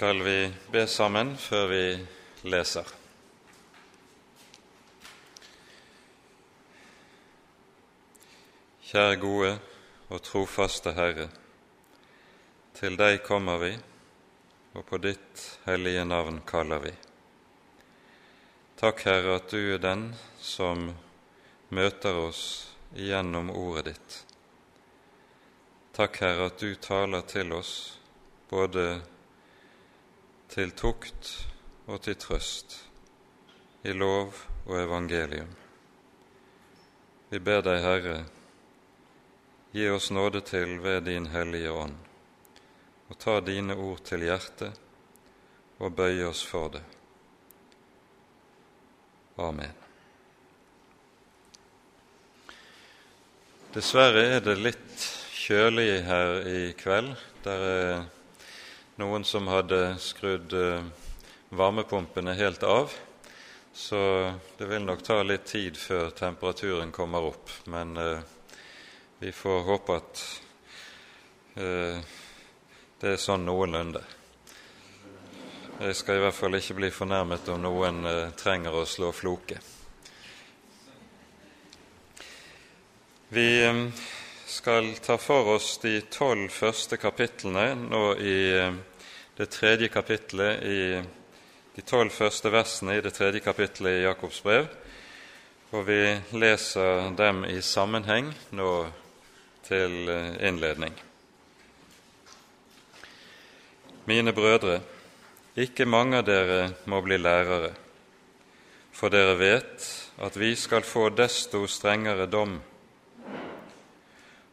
skal 0.00 0.22
vi 0.22 0.52
be 0.72 0.86
sammen 0.88 1.34
før 1.36 1.66
vi 1.68 1.84
leser. 2.48 2.86
Kjære 8.88 9.18
gode 9.20 9.50
og 10.08 10.22
trofaste 10.24 10.94
Herre. 10.96 11.26
Til 12.80 12.96
deg 12.96 13.20
kommer 13.28 13.60
vi, 13.60 13.74
og 14.72 14.88
på 14.88 15.02
ditt 15.04 15.44
hellige 15.66 16.08
navn 16.08 16.40
kaller 16.48 16.80
vi. 16.86 16.96
Takk, 18.80 19.04
Herre, 19.04 19.36
at 19.36 19.52
du 19.52 19.60
er 19.76 19.84
den 19.84 20.08
som 20.40 20.94
møter 21.68 22.24
oss 22.24 22.42
gjennom 22.96 23.52
ordet 23.52 23.90
ditt. 23.92 24.20
Takk, 25.92 26.22
Herre, 26.24 26.48
at 26.48 26.60
du 26.64 26.72
taler 26.88 27.28
til 27.36 27.52
oss 27.60 27.74
både 28.48 29.02
til 30.50 30.72
tukt 30.74 31.30
og 31.86 32.00
til 32.02 32.16
trøst, 32.18 32.74
i 33.86 33.94
lov 33.94 34.34
og 34.66 34.76
evangelium. 34.82 35.50
Vi 37.30 37.38
ber 37.38 37.62
deg, 37.62 37.78
Herre, 37.84 38.16
gi 39.70 39.86
oss 39.94 40.10
nåde 40.10 40.42
til 40.42 40.80
ved 40.82 41.04
din 41.06 41.30
Hellige 41.30 41.70
Ånd, 41.70 41.94
og 43.08 43.18
ta 43.22 43.38
dine 43.46 43.78
ord 43.78 44.02
til 44.10 44.26
hjertet 44.26 44.80
og 45.78 45.94
bøye 45.94 46.26
oss 46.26 46.42
for 46.46 46.74
det. 46.74 46.82
Amen. 49.40 49.76
Dessverre 53.70 54.26
er 54.34 54.40
det 54.42 54.58
litt 54.58 55.04
kjølig 55.38 56.02
her 56.02 56.40
i 56.42 56.62
kveld. 56.74 57.14
Der 57.44 57.62
er 57.70 58.08
noen 59.00 59.24
som 59.24 59.48
hadde 59.48 59.96
skrudd 60.02 60.52
eh, 60.56 60.84
varmepumpene 61.50 62.34
helt 62.38 62.62
av, 62.62 62.92
så 63.72 64.00
det 64.58 64.68
vil 64.68 64.84
nok 64.84 65.02
ta 65.06 65.22
litt 65.22 65.48
tid 65.48 65.78
før 65.78 66.10
temperaturen 66.14 66.92
kommer 66.92 67.30
opp. 67.32 67.50
Men 67.70 67.96
eh, 67.96 68.20
vi 69.18 69.32
får 69.32 69.66
håpe 69.66 69.98
at 69.98 70.24
eh, 71.56 72.00
det 73.00 73.14
er 73.14 73.20
sånn 73.20 73.46
noenlunde. 73.48 74.04
Jeg 75.80 75.96
skal 75.96 76.18
i 76.18 76.24
hvert 76.26 76.36
fall 76.36 76.58
ikke 76.58 76.76
bli 76.76 76.92
fornærmet 76.92 77.46
om 77.54 77.62
noen 77.64 78.04
eh, 78.04 78.32
trenger 78.36 78.74
å 78.76 78.84
slå 78.84 79.14
floke. 79.16 79.56
Vi 83.32 83.48
eh, 83.64 83.82
skal 84.50 84.92
ta 85.00 85.16
for 85.16 85.54
oss 85.54 85.78
de 85.80 86.00
tolv 86.12 86.50
første 86.52 86.98
kapitlene 87.00 87.70
nå 87.80 88.04
i 88.20 88.38
eh, 88.58 88.80
det 89.40 89.46
tredje 89.46 89.88
kapitlet 89.88 90.62
i 90.62 91.02
de 91.72 91.82
tolv 91.88 92.12
første 92.12 92.50
versene 92.52 92.98
i 92.98 93.00
det 93.00 93.14
tredje 93.16 93.40
kapitlet 93.40 93.94
i 93.96 94.02
Jakobs 94.02 94.42
brev, 94.44 94.66
og 95.72 95.86
vi 95.86 96.02
leser 96.36 97.08
dem 97.16 97.46
i 97.48 97.56
sammenheng 97.64 98.28
nå 98.52 98.74
til 99.64 100.12
eh, 100.12 100.36
innledning. 100.44 100.92
Mine 104.12 104.36
brødre, 104.36 104.82
ikke 105.56 105.88
mange 105.88 106.20
av 106.20 106.28
dere 106.28 106.62
må 106.84 107.00
bli 107.00 107.16
lærere, 107.16 107.72
for 108.92 109.08
dere 109.08 109.40
vet 109.40 109.90
at 110.20 110.36
vi 110.36 110.52
skal 110.52 110.84
få 110.84 111.08
desto 111.16 111.64
strengere 111.64 112.28
dom. 112.28 112.58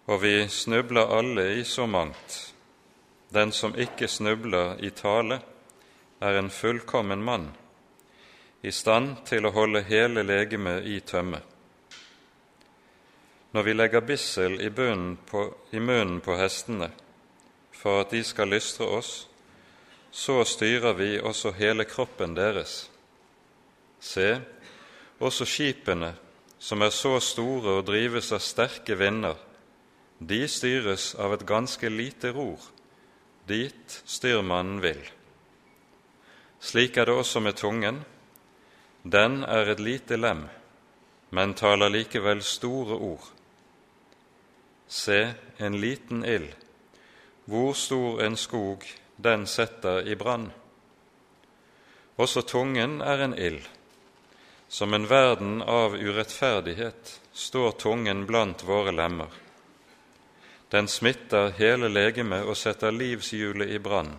Og 0.07 0.21
vi 0.23 0.37
snubler 0.47 1.17
alle 1.19 1.57
i 1.59 1.65
så 1.67 1.91
mangt. 1.91 2.45
Den 3.33 3.51
som 3.51 3.75
ikke 3.75 4.07
snubler 4.07 4.77
i 4.79 4.89
tale, 4.89 5.41
er 6.21 6.39
en 6.39 6.49
fullkommen 6.49 7.23
mann, 7.23 7.51
i 8.61 8.71
stand 8.71 9.19
til 9.27 9.45
å 9.45 9.53
holde 9.53 9.83
hele 9.85 10.23
legemet 10.25 10.87
i 10.87 10.99
tømme. 11.05 11.41
Når 13.53 13.63
vi 13.63 13.73
legger 13.73 14.05
bissel 14.05 14.59
i, 14.61 14.69
på, 14.69 15.43
i 15.71 15.79
munnen 15.79 16.19
på 16.21 16.35
hestene 16.37 16.89
for 17.77 18.01
at 18.01 18.11
de 18.11 18.23
skal 18.25 18.49
lystre 18.51 18.87
oss, 18.97 19.27
så 20.11 20.41
styrer 20.45 20.95
vi 20.97 21.19
også 21.19 21.51
hele 21.57 21.85
kroppen 21.85 22.33
deres. 22.35 22.87
Se, 23.99 24.39
også 25.19 25.45
skipene, 25.45 26.13
som 26.59 26.81
er 26.81 26.89
så 26.93 27.19
store 27.21 27.77
og 27.79 27.85
drives 27.85 28.31
av 28.33 28.41
sterke 28.41 28.97
vinder, 28.97 29.37
de 30.17 30.41
styres 30.49 31.11
av 31.21 31.35
et 31.35 31.45
ganske 31.45 31.89
lite 31.89 32.33
ror, 32.33 32.61
dit 33.47 34.01
styrmannen 34.05 34.81
vil. 34.83 34.99
Slik 36.59 36.97
er 36.97 37.07
det 37.07 37.15
også 37.15 37.39
med 37.39 37.55
tungen. 37.55 38.01
Den 39.03 39.43
er 39.43 39.71
et 39.71 39.79
lite 39.79 40.17
lem, 40.17 40.47
men 41.29 41.53
taler 41.55 41.89
likevel 41.93 42.43
store 42.43 42.97
ord. 42.97 43.31
Se, 44.87 45.33
en 45.57 45.79
liten 45.79 46.25
ild, 46.25 46.51
hvor 47.45 47.73
stor 47.73 48.21
en 48.23 48.35
skog 48.35 48.83
den 49.15 49.47
setter 49.47 50.07
i 50.07 50.15
brann. 50.15 50.51
Også 52.17 52.41
tungen 52.41 53.01
er 53.01 53.23
en 53.23 53.35
ild. 53.37 53.63
Som 54.67 54.93
en 54.93 55.07
verden 55.09 55.61
av 55.61 55.95
urettferdighet 55.95 57.19
står 57.31 57.71
tungen 57.79 58.25
blant 58.27 58.63
våre 58.67 58.91
lemmer. 58.91 59.31
Den 60.71 60.87
smitter 60.87 61.53
hele 61.55 61.87
legemet 61.87 62.43
og 62.43 62.57
setter 62.59 62.91
livshjulet 62.91 63.71
i 63.71 63.79
brann, 63.79 64.17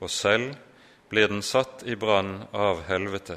og 0.00 0.10
selv 0.10 0.54
blir 1.12 1.28
den 1.28 1.42
satt 1.44 1.82
i 1.84 1.96
brann 1.96 2.46
av 2.56 2.86
helvete. 2.88 3.36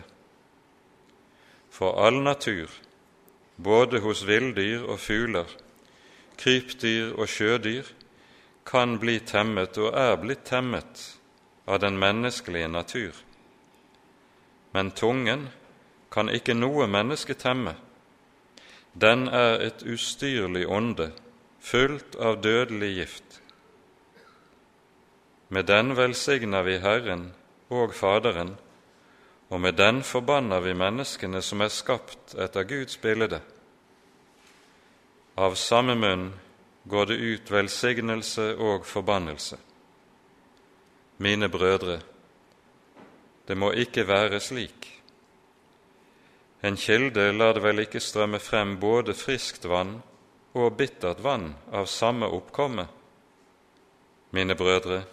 For 1.69 1.99
all 1.99 2.21
natur, 2.23 2.71
både 3.57 3.99
hos 3.99 4.23
villdyr 4.27 4.85
og 4.87 4.99
fugler, 4.99 5.49
krypdyr 6.39 7.11
og 7.19 7.27
sjødyr, 7.27 7.91
kan 8.65 8.95
bli 8.99 9.19
temmet 9.19 9.77
og 9.77 9.91
er 9.99 10.15
blitt 10.17 10.47
temmet 10.47 11.03
av 11.67 11.79
den 11.83 11.99
menneskelige 11.99 12.71
natur. 12.71 13.11
Men 14.71 14.91
tungen 14.91 15.49
kan 16.11 16.31
ikke 16.31 16.55
noe 16.55 16.87
menneske 16.87 17.35
temme. 17.35 17.75
Den 18.95 19.27
er 19.27 19.59
et 19.67 19.83
ustyrlig 19.83 20.65
ånde, 20.71 21.11
fullt 21.65 22.15
av 22.15 22.41
dødelig 22.41 22.91
gift. 22.95 23.41
Med 25.47 25.65
den 25.65 25.95
velsigner 25.97 26.61
vi 26.63 26.77
Herren 26.77 27.31
og 27.73 27.93
Faderen, 27.93 28.53
og 29.49 29.61
med 29.61 29.77
den 29.77 30.03
forbanner 30.03 30.61
vi 30.61 30.75
menneskene 30.77 31.41
som 31.41 31.65
er 31.65 31.73
skapt 31.73 32.35
etter 32.37 32.69
Guds 32.69 32.97
bilde. 33.01 33.41
Av 35.37 35.57
samme 35.57 35.97
munn 35.97 36.29
går 36.85 37.09
det 37.09 37.17
ut 37.17 37.51
velsignelse 37.51 38.51
og 38.61 38.85
forbannelse. 38.85 39.57
Mine 41.17 41.49
brødre, 41.49 41.99
det 43.47 43.57
må 43.57 43.71
ikke 43.71 44.05
være 44.07 44.39
slik. 44.39 44.91
En 46.61 46.77
kilde 46.77 47.31
lar 47.33 47.57
det 47.57 47.63
vel 47.63 47.87
ikke 47.87 48.01
strømme 48.01 48.39
frem 48.39 48.77
både 48.81 49.13
friskt 49.17 49.65
vann 49.69 49.97
og 50.55 50.77
bittert 50.79 51.19
vann 51.19 51.49
av 51.75 51.89
samme 51.91 52.29
oppkomme. 52.31 52.87
Mine 54.35 54.55
brødre, 54.55 55.03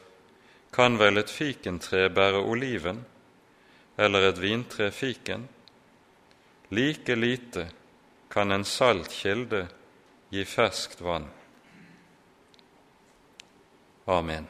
kan 0.72 0.96
vel 0.98 1.18
et 1.20 1.30
fikentre 1.30 2.06
bære 2.14 2.40
oliven, 2.48 3.02
eller 3.98 4.30
et 4.30 4.40
vintre 4.40 4.90
fiken? 4.94 5.48
Like 6.72 7.14
lite 7.18 7.66
kan 8.32 8.52
en 8.52 8.64
salt 8.64 9.12
kilde 9.12 9.66
gi 10.32 10.44
ferskt 10.48 11.02
vann. 11.04 11.28
Amen. 14.06 14.46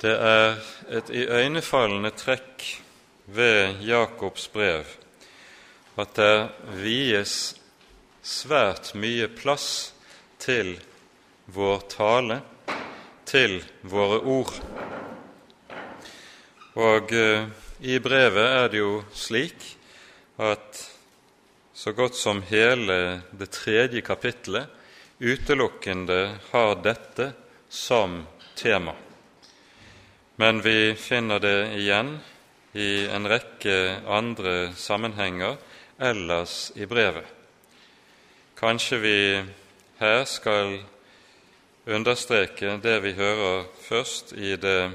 Det 0.00 0.14
er 0.16 0.56
et 0.88 1.10
iøynefallende 1.12 2.14
trekk 2.16 2.64
ved 3.34 3.82
Jakobs 3.86 4.48
brev 4.52 4.86
at 6.00 6.14
det 6.16 6.34
vies 6.80 7.34
svært 8.22 8.92
mye 8.98 9.28
plass 9.32 9.92
til 10.40 10.76
vår 11.50 11.82
tale, 11.92 12.40
til 13.28 13.58
våre 13.82 14.20
ord. 14.22 14.54
Og 16.80 17.12
eh, 17.12 17.46
i 17.80 17.98
brevet 18.02 18.46
er 18.46 18.70
det 18.72 18.80
jo 18.80 18.94
slik 19.12 19.66
at 20.40 20.80
så 21.74 21.92
godt 21.96 22.16
som 22.16 22.42
hele 22.48 23.22
det 23.32 23.50
tredje 23.56 24.02
kapittelet 24.04 24.68
utelukkende 25.20 26.20
har 26.50 26.74
dette 26.84 27.32
som 27.68 28.22
tema. 28.56 28.94
Men 30.36 30.60
vi 30.64 30.94
finner 30.96 31.40
det 31.40 31.58
igjen 31.76 32.14
i 32.74 33.06
en 33.10 33.26
rekke 33.28 34.00
andre 34.06 34.72
sammenhenger 34.76 35.56
ellers 35.98 36.70
i 36.76 36.86
brevet. 36.86 37.26
Kanskje 38.60 38.98
vi 39.00 39.18
her 40.00 40.24
skal 40.28 40.78
understreke 41.86 42.76
det 42.82 42.98
vi 43.02 43.12
hører 43.16 43.64
først 43.82 44.32
i 44.32 44.56
det 44.60 44.92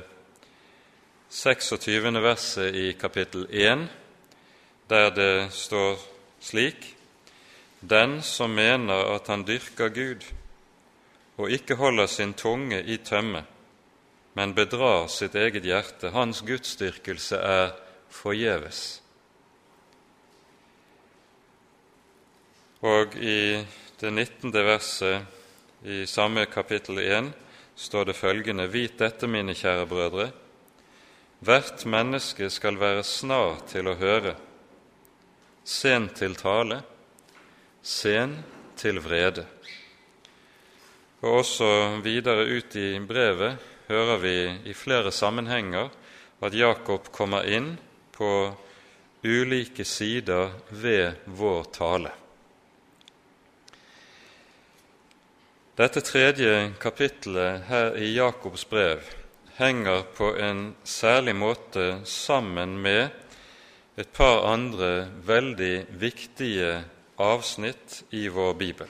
26. 1.29 2.13
verset 2.23 2.75
i 2.75 2.91
kapittel 2.93 3.47
1, 3.49 3.87
der 4.89 5.09
det 5.09 5.51
står 5.51 5.97
slik 6.39 6.95
Den 7.81 8.21
som 8.21 8.49
mener 8.49 9.15
at 9.15 9.27
han 9.27 9.43
dyrker 9.45 9.89
Gud, 9.89 10.23
og 11.37 11.51
ikke 11.51 11.75
holder 11.75 12.07
sin 12.07 12.33
tunge 12.33 12.83
i 12.83 12.97
tømme, 12.97 13.43
men 14.35 14.51
bedrar 14.53 15.07
sitt 15.07 15.35
eget 15.39 15.63
hjerte, 15.63 16.11
hans 16.11 16.41
gudsdyrkelse 16.43 17.39
er 17.39 17.69
forgjeves. 18.11 18.81
Og 22.83 23.15
i 23.15 23.63
det 24.01 24.11
19. 24.11 24.51
verset 24.51 25.87
i 25.87 26.03
samme 26.09 26.43
kapittel 26.51 26.99
1 26.99 27.29
står 27.79 28.09
det 28.09 28.17
følgende.: 28.19 28.67
Vit 28.67 28.99
dette, 28.99 29.27
mine 29.27 29.55
kjære 29.55 29.85
brødre, 29.87 30.25
hvert 31.39 31.85
menneske 31.85 32.49
skal 32.51 32.75
være 32.79 33.03
snar 33.07 33.61
til 33.71 33.87
å 33.87 33.95
høre, 33.95 34.35
sen 35.63 36.09
til 36.11 36.35
tale, 36.35 36.81
sen 37.81 38.35
til 38.75 38.99
vrede. 38.99 39.45
Og 41.23 41.39
også 41.39 42.01
videre 42.03 42.43
ut 42.51 42.75
i 42.75 42.99
brevet 42.99 43.71
hører 43.87 44.17
vi 44.21 44.37
i 44.69 44.73
flere 44.73 45.11
sammenhenger 45.11 45.89
at 46.43 46.53
Jakob 46.57 47.09
kommer 47.13 47.47
inn 47.47 47.75
på 48.15 48.29
ulike 49.25 49.85
sider 49.85 50.53
ved 50.69 51.25
vår 51.25 51.63
tale. 51.73 52.11
Dette 55.75 55.99
tredje 56.07 56.71
kapittelet 56.79 57.65
her 57.67 57.97
i 57.99 58.13
Jakobs 58.15 58.63
brev 58.69 59.03
henger 59.57 60.05
på 60.15 60.29
en 60.39 60.69
særlig 60.87 61.35
måte 61.35 61.87
sammen 62.07 62.77
med 62.79 63.09
et 63.99 64.11
par 64.15 64.45
andre 64.47 65.07
veldig 65.27 65.87
viktige 65.99 66.77
avsnitt 67.19 68.03
i 68.15 68.27
vår 68.27 68.53
bibel. 68.59 68.87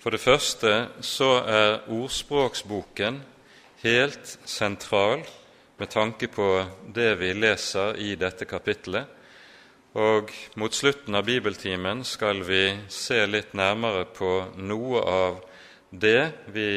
For 0.00 0.10
det 0.10 0.22
første 0.24 0.70
så 1.04 1.28
er 1.44 1.82
ordspråksboken 1.92 3.18
helt 3.82 4.30
sentral 4.48 5.26
med 5.76 5.90
tanke 5.92 6.28
på 6.32 6.46
det 6.94 7.10
vi 7.20 7.34
leser 7.36 7.98
i 8.00 8.14
dette 8.16 8.46
kapittelet, 8.48 9.04
og 9.92 10.30
mot 10.56 10.72
slutten 10.72 11.18
av 11.18 11.26
bibeltimen 11.26 12.00
skal 12.08 12.40
vi 12.46 12.62
se 12.88 13.18
litt 13.26 13.52
nærmere 13.52 14.06
på 14.16 14.30
noe 14.56 15.02
av 15.04 15.40
det 15.90 16.30
vi 16.54 16.70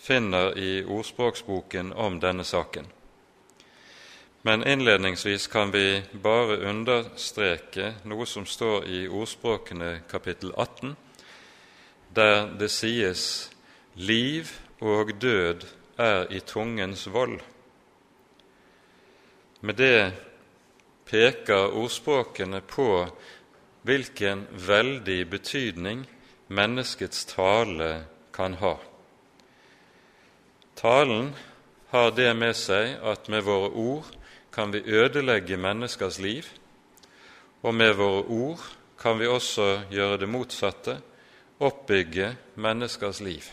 finner 0.00 0.56
i 0.56 0.78
ordspråksboken 0.84 1.90
om 1.92 2.16
denne 2.22 2.46
saken. 2.46 2.86
Men 4.48 4.64
innledningsvis 4.64 5.48
kan 5.52 5.74
vi 5.74 6.00
bare 6.12 6.56
understreke 6.70 7.90
noe 8.08 8.24
som 8.24 8.46
står 8.46 8.86
i 8.86 9.02
Ordspråkene 9.10 10.06
kapittel 10.08 10.54
18, 10.56 10.94
der 12.18 12.50
det 12.58 12.70
sies 12.70 13.50
'liv 13.94 14.50
og 14.80 15.12
død 15.22 15.66
er 15.98 16.26
i 16.30 16.40
tungens 16.40 17.06
vold'. 17.06 17.42
Med 19.60 19.74
det 19.74 20.12
peker 21.06 21.74
ordspråkene 21.74 22.60
på 22.60 23.06
hvilken 23.82 24.46
veldig 24.52 25.30
betydning 25.30 26.06
menneskets 26.48 27.24
tale 27.24 28.04
kan 28.32 28.54
ha. 28.54 28.76
Talen 30.76 31.34
har 31.90 32.10
det 32.10 32.36
med 32.36 32.54
seg 32.54 32.98
at 33.02 33.28
med 33.28 33.42
våre 33.42 33.70
ord 33.70 34.10
kan 34.52 34.72
vi 34.72 34.82
ødelegge 34.84 35.56
menneskers 35.56 36.18
liv, 36.18 36.44
og 37.62 37.74
med 37.74 37.94
våre 37.98 38.22
ord 38.22 38.62
kan 38.98 39.18
vi 39.18 39.26
også 39.26 39.88
gjøre 39.90 40.18
det 40.18 40.28
motsatte 40.28 40.98
oppbygge 41.58 42.36
menneskers 42.54 43.20
liv. 43.20 43.48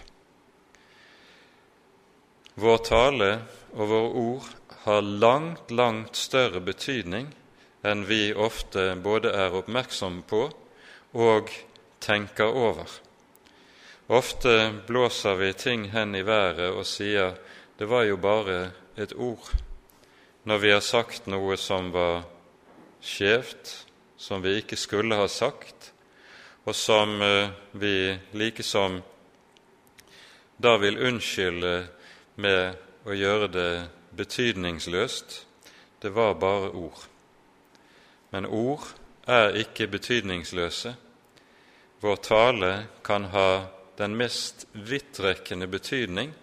Vår 2.56 2.78
tale 2.88 3.30
og 3.74 3.90
våre 3.90 4.12
ord 4.22 4.52
har 4.86 5.02
langt, 5.02 5.72
langt 5.72 6.16
større 6.16 6.62
betydning 6.62 7.32
enn 7.86 8.06
vi 8.10 8.30
ofte 8.34 8.94
både 9.02 9.34
er 9.34 9.58
oppmerksomme 9.58 10.24
på 10.30 10.46
og 11.16 11.50
tenker 12.04 12.54
over. 12.54 12.88
Ofte 14.08 14.54
blåser 14.88 15.36
vi 15.42 15.52
ting 15.58 15.90
hen 15.92 16.16
i 16.16 16.22
været 16.26 16.70
og 16.70 16.86
sier 16.86 17.36
'det 17.78 17.90
var 17.90 18.04
jo 18.04 18.18
bare 18.18 18.72
et 18.98 19.14
ord', 19.14 19.52
når 20.44 20.58
vi 20.58 20.70
har 20.70 20.80
sagt 20.80 21.28
noe 21.28 21.58
som 21.58 21.92
var 21.92 22.24
skjevt, 23.02 23.86
som 24.18 24.44
vi 24.44 24.56
ikke 24.56 24.76
skulle 24.76 25.16
ha 25.16 25.28
sagt, 25.28 25.92
og 26.66 26.76
som 26.76 27.22
eh, 27.22 27.50
vi 27.72 28.18
likesom 28.34 29.02
da 30.58 30.78
vil 30.78 30.98
unnskylde 30.98 31.74
med 32.42 32.78
å 33.06 33.14
gjøre 33.14 33.48
det 33.52 33.72
betydningsløst. 34.16 35.46
Det 36.02 36.10
var 36.16 36.38
bare 36.40 36.72
ord. 36.72 37.02
Men 38.32 38.48
ord 38.48 38.88
er 39.28 39.58
ikke 39.60 39.90
betydningsløse. 39.92 40.96
Vår 42.02 42.16
tale 42.24 42.72
kan 43.04 43.30
ha 43.36 43.50
den 43.98 44.16
mest 44.16 44.66
vidtrekkende 44.74 45.68
betydning 45.68 46.34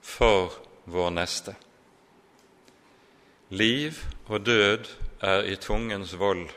for 0.00 0.56
vår 0.84 1.10
neste. 1.16 1.54
Liv 3.48 4.00
og 4.28 4.44
død 4.46 4.88
er 5.24 5.44
i 5.48 5.56
tungens 5.56 6.18
vold 6.18 6.48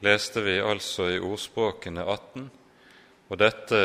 leste 0.00 0.42
vi 0.42 0.58
altså 0.62 1.08
i 1.10 1.18
Ordspråkene 1.18 2.04
18, 2.04 2.50
og 3.28 3.38
dette 3.38 3.80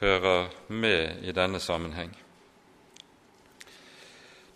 hører 0.00 0.48
med 0.68 1.24
i 1.26 1.32
denne 1.32 1.60
sammenheng. 1.60 2.12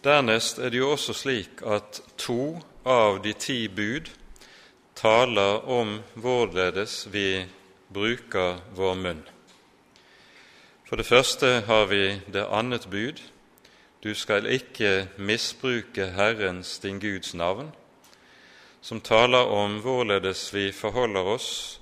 Dernest 0.05 0.59
er 0.59 0.71
det 0.71 0.81
jo 0.81 0.93
også 0.95 1.13
slik 1.13 1.61
at 1.67 2.01
to 2.17 2.61
av 2.89 3.21
de 3.25 3.35
ti 3.37 3.67
bud 3.69 4.09
taler 4.97 5.67
om 5.69 5.99
hvorledes 6.15 7.05
vi 7.13 7.45
bruker 7.93 8.63
vår 8.77 8.97
munn. 8.97 9.21
For 10.89 10.97
det 10.97 11.07
første 11.07 11.61
har 11.67 11.85
vi 11.91 12.21
det 12.33 12.47
annet 12.49 12.89
bud 12.91 13.21
du 14.01 14.15
skal 14.17 14.47
ikke 14.49 15.11
misbruke 15.19 16.07
Herrens, 16.17 16.79
din 16.79 17.01
Guds 17.01 17.35
navn 17.35 17.69
som 18.81 19.01
taler 19.01 19.47
om 19.53 19.81
hvorledes 19.85 20.49
vi 20.55 20.71
forholder 20.73 21.27
oss 21.37 21.81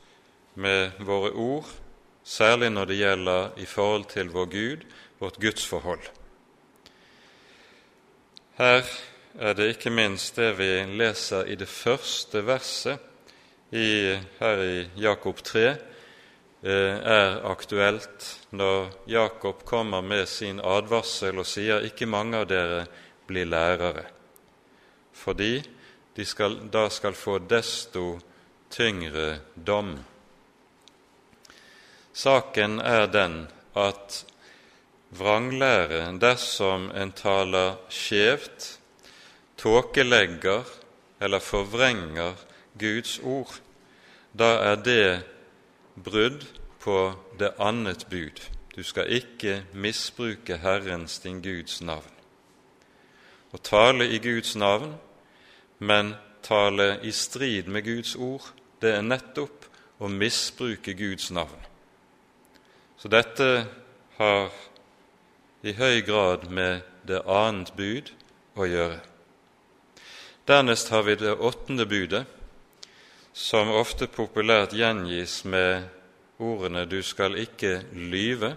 med 0.58 0.98
våre 0.98 1.30
ord, 1.30 1.68
særlig 2.24 2.70
når 2.74 2.90
det 2.90 2.98
gjelder 2.98 3.60
i 3.62 3.66
forhold 3.66 4.08
til 4.10 4.32
vår 4.34 4.48
Gud, 4.52 4.86
vårt 5.18 5.38
gudsforhold. 5.40 6.02
Her 8.58 8.82
er 9.38 9.54
det 9.54 9.68
ikke 9.76 9.94
minst 9.94 10.36
det 10.36 10.56
vi 10.58 10.70
leser 10.98 11.46
i 11.46 11.54
det 11.54 11.68
første 11.70 12.42
verset 12.46 12.98
i, 13.70 14.18
her 14.40 14.62
i 14.64 14.88
Jakob 14.98 15.38
3, 15.44 15.64
eh, 15.68 16.98
er 16.98 17.38
aktuelt 17.46 18.26
når 18.50 18.90
Jakob 19.06 19.62
kommer 19.64 20.02
med 20.02 20.26
sin 20.26 20.58
advarsel 20.58 21.38
og 21.38 21.46
sier 21.46 21.86
ikke 21.86 22.10
mange 22.10 22.42
av 22.42 22.48
dere 22.50 22.86
blir 23.30 23.46
lærere, 23.46 24.08
fordi 25.14 25.60
de 26.18 26.24
skal, 26.26 26.56
da 26.70 26.88
skal 26.90 27.14
få 27.14 27.36
desto 27.38 28.18
tyngre 28.74 29.38
dom. 29.54 29.92
Saken 32.12 32.80
er 32.82 33.06
den 33.06 33.36
at 33.78 34.24
vranglære, 35.14 36.18
dersom 36.18 36.90
en 36.90 37.14
taler 37.14 37.78
skjevt, 37.86 38.66
tåkelegger 39.62 40.66
eller 41.22 41.38
forvrenger 41.38 42.34
Guds 42.74 43.20
ord, 43.22 43.54
da 44.34 44.52
er 44.72 44.76
det 44.82 45.22
brudd 45.94 46.48
på 46.82 47.00
det 47.38 47.54
annet 47.62 48.08
bud. 48.10 48.42
Du 48.74 48.82
skal 48.82 49.06
ikke 49.06 49.60
misbruke 49.72 50.58
Herrens, 50.58 51.20
din 51.22 51.38
Guds 51.42 51.78
navn. 51.78 52.14
Å 53.54 53.58
tale 53.62 54.10
i 54.10 54.18
Guds 54.18 54.58
navn 54.58 54.98
men 55.78 56.14
tale 56.42 56.98
i 57.02 57.12
strid 57.12 57.68
med 57.68 57.84
Guds 57.84 58.14
ord, 58.16 58.42
det 58.80 58.94
er 58.96 59.02
nettopp 59.02 59.66
å 59.98 60.08
misbruke 60.10 60.94
Guds 60.94 61.30
navn. 61.34 61.58
Så 62.98 63.10
dette 63.10 63.66
har 64.18 64.50
i 65.62 65.74
høy 65.74 66.00
grad 66.06 66.48
med 66.50 66.82
det 67.06 67.22
annet 67.26 67.74
bud 67.76 68.10
å 68.58 68.66
gjøre. 68.66 68.98
Dernest 70.48 70.90
har 70.94 71.04
vi 71.06 71.14
det 71.20 71.34
åttende 71.34 71.86
budet, 71.86 72.24
som 73.32 73.70
ofte 73.70 74.08
populært 74.10 74.74
gjengis 74.74 75.44
med 75.44 75.86
ordene 76.38 76.86
'du 76.86 77.02
skal 77.02 77.36
ikke 77.38 77.84
lyve', 77.92 78.56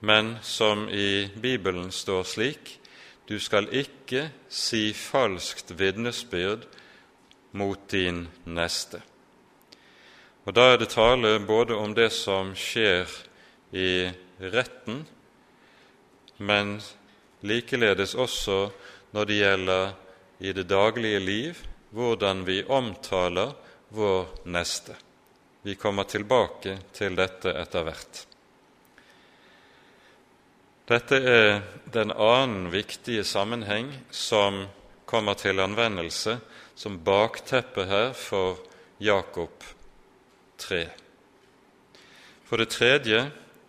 men 0.00 0.38
som 0.42 0.88
i 0.88 1.30
Bibelen 1.42 1.92
står 1.92 2.22
slik 2.22 2.78
'du 3.28 3.38
skal 3.40 3.68
ikke 3.72 4.30
si 4.48 4.92
falskt 4.92 5.78
vitnesbyrd 5.78 6.66
mot 7.52 7.78
din 7.90 8.28
neste'. 8.46 9.00
Og 10.44 10.54
Da 10.54 10.72
er 10.72 10.76
det 10.76 10.88
tale 10.88 11.38
både 11.46 11.74
om 11.74 11.94
det 11.94 12.12
som 12.12 12.54
skjer 12.54 13.06
i 13.72 14.10
retten, 14.40 15.06
men 16.38 16.80
likeledes 17.42 18.14
også 18.14 18.70
når 19.12 19.24
det 19.24 19.38
gjelder 19.38 19.92
i 20.40 20.52
det 20.52 20.66
daglige 20.68 21.20
liv, 21.20 21.54
hvordan 21.90 22.46
vi 22.46 22.64
omtaler 22.64 23.54
vår 23.90 24.26
neste. 24.44 24.96
Vi 25.62 25.74
kommer 25.74 26.02
tilbake 26.02 26.78
til 26.92 27.16
dette 27.16 27.52
etter 27.54 27.84
hvert. 27.86 28.26
Dette 30.92 31.16
er 31.24 31.62
den 31.88 32.10
annen 32.12 32.66
viktige 32.68 33.22
sammenheng 33.24 33.86
som 34.12 34.66
kommer 35.08 35.38
til 35.40 35.62
anvendelse 35.62 36.34
som 36.76 36.98
bakteppe 37.00 37.86
her 37.88 38.10
for 38.12 38.58
Jakob 39.00 39.64
3. 40.60 40.82
For 42.44 42.60
det 42.60 42.68
tredje 42.74 43.22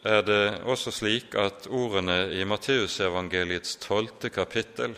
er 0.03 0.21
det 0.27 0.43
også 0.67 0.91
slik 0.91 1.37
at 1.39 1.69
ordene 1.71 2.27
i 2.35 2.43
Matteusevangeliets 2.43 3.77
tolvte 3.79 4.27
kapittel 4.27 4.97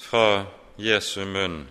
fra 0.00 0.46
Jesu 0.80 1.26
munn 1.28 1.66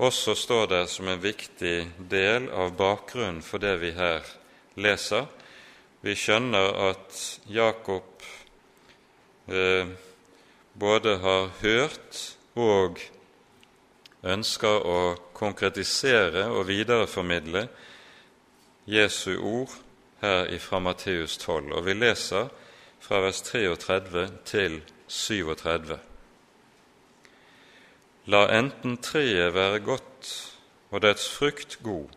også 0.00 0.32
står 0.34 0.66
der 0.72 0.86
som 0.88 1.08
en 1.12 1.20
viktig 1.20 1.76
del 2.08 2.48
av 2.48 2.72
bakgrunnen 2.80 3.42
for 3.44 3.60
det 3.60 3.76
vi 3.82 3.92
her 3.92 4.24
leser. 4.80 5.26
Vi 6.00 6.16
skjønner 6.16 6.72
at 6.88 7.24
Jakob 7.52 8.24
eh, 9.48 9.86
både 10.74 11.16
har 11.18 11.50
hørt 11.60 12.36
og 12.58 13.00
ønsker 14.22 14.84
å 14.84 14.98
konkretisere 15.36 16.48
og 16.52 16.66
videreformidle 16.68 17.68
Jesu 18.90 19.38
ord 19.38 19.72
her 20.20 20.50
fra 20.58 20.80
Matteus 20.84 21.38
12, 21.38 21.72
og 21.72 21.86
vi 21.86 21.96
leser 21.96 22.48
fra 23.00 23.20
vers 23.24 23.40
33 23.42 24.26
til 24.44 24.80
37. 25.08 25.96
La 28.30 28.44
enten 28.52 28.98
treet 29.02 29.54
være 29.54 29.80
godt 29.84 30.32
og 30.90 31.00
dets 31.02 31.28
frukt 31.32 31.78
god, 31.82 32.10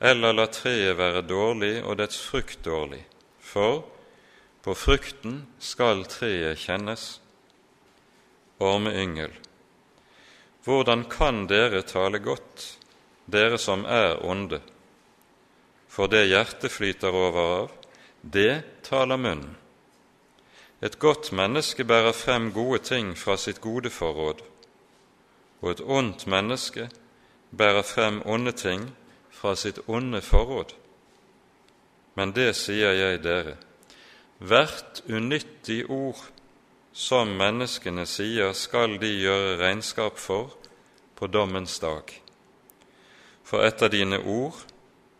eller 0.00 0.32
la 0.32 0.46
treet 0.48 0.96
være 0.98 1.26
dårlig 1.28 1.74
og 1.84 1.98
dets 2.00 2.20
frukt 2.22 2.64
dårlig, 2.64 3.04
for 3.40 3.84
på 4.64 4.74
frukten 4.74 5.42
skal 5.60 6.06
treet 6.08 6.58
kjennes. 6.58 7.02
Ormeyngel, 8.64 9.34
hvordan 10.64 11.04
kan 11.12 11.44
dere 11.50 11.82
tale 11.84 12.20
godt, 12.24 12.78
dere 13.28 13.58
som 13.60 13.84
er 13.84 14.22
onde? 14.24 14.62
For 15.88 16.08
det 16.08 16.30
hjertet 16.30 16.72
flyter 16.72 17.12
over 17.12 17.50
av, 17.58 17.74
det 18.22 18.62
taler 18.88 19.20
munnen. 19.20 19.52
Et 20.80 20.96
godt 20.98 21.30
menneske 21.32 21.84
bærer 21.84 22.16
frem 22.16 22.48
gode 22.52 22.80
ting 22.88 23.12
fra 23.16 23.36
sitt 23.36 23.60
gode 23.60 23.92
forråd, 23.92 24.40
og 25.60 25.70
et 25.70 25.84
ondt 25.84 26.26
menneske 26.26 26.88
bærer 27.52 27.84
frem 27.84 28.22
onde 28.24 28.52
ting 28.52 28.88
fra 29.30 29.54
sitt 29.56 29.78
onde 29.86 30.20
forråd. 30.24 30.72
Men 32.16 32.32
det 32.32 32.50
sier 32.56 32.92
jeg 32.96 33.22
dere, 33.24 33.56
hvert 34.44 35.02
unyttig 35.08 35.84
ord 35.90 36.20
som 36.94 37.32
menneskene 37.38 38.04
sier, 38.06 38.52
skal 38.54 38.98
de 39.02 39.10
gjøre 39.10 39.56
regnskap 39.62 40.18
for 40.20 40.54
på 41.18 41.26
dommens 41.26 41.78
dag. 41.82 42.10
For 43.44 43.64
etter 43.66 43.90
dine 43.92 44.20
ord 44.20 44.56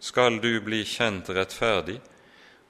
skal 0.01 0.39
du 0.43 0.53
bli 0.65 0.83
kjent 0.87 1.31
rettferdig, 1.35 1.99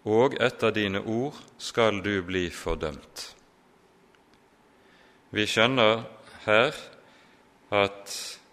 og 0.04 0.36
etter 0.42 0.74
dine 0.74 1.00
ord 1.00 1.36
skal 1.58 2.02
du 2.04 2.18
bli 2.26 2.48
fordømt. 2.52 3.30
Vi 5.34 5.46
skjønner 5.50 6.04
her 6.44 6.76
at 7.74 8.12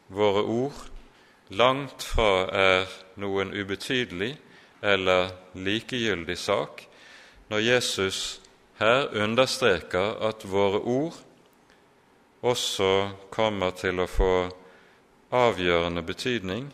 våre 0.09 0.43
ord 0.47 0.79
langt 1.51 2.03
fra 2.07 2.47
er 2.55 2.87
noen 3.19 3.51
ubetydelig 3.53 4.31
eller 4.81 5.35
likegyldig 5.53 6.37
sak 6.39 6.87
når 7.51 7.59
Jesus 7.59 8.39
her 8.79 9.09
understreker 9.11 10.15
at 10.23 10.45
våre 10.47 10.79
ord 10.79 11.17
også 12.47 13.11
kommer 13.29 13.75
til 13.75 13.99
å 13.99 14.07
få 14.09 14.31
avgjørende 15.35 16.03
betydning 16.07 16.69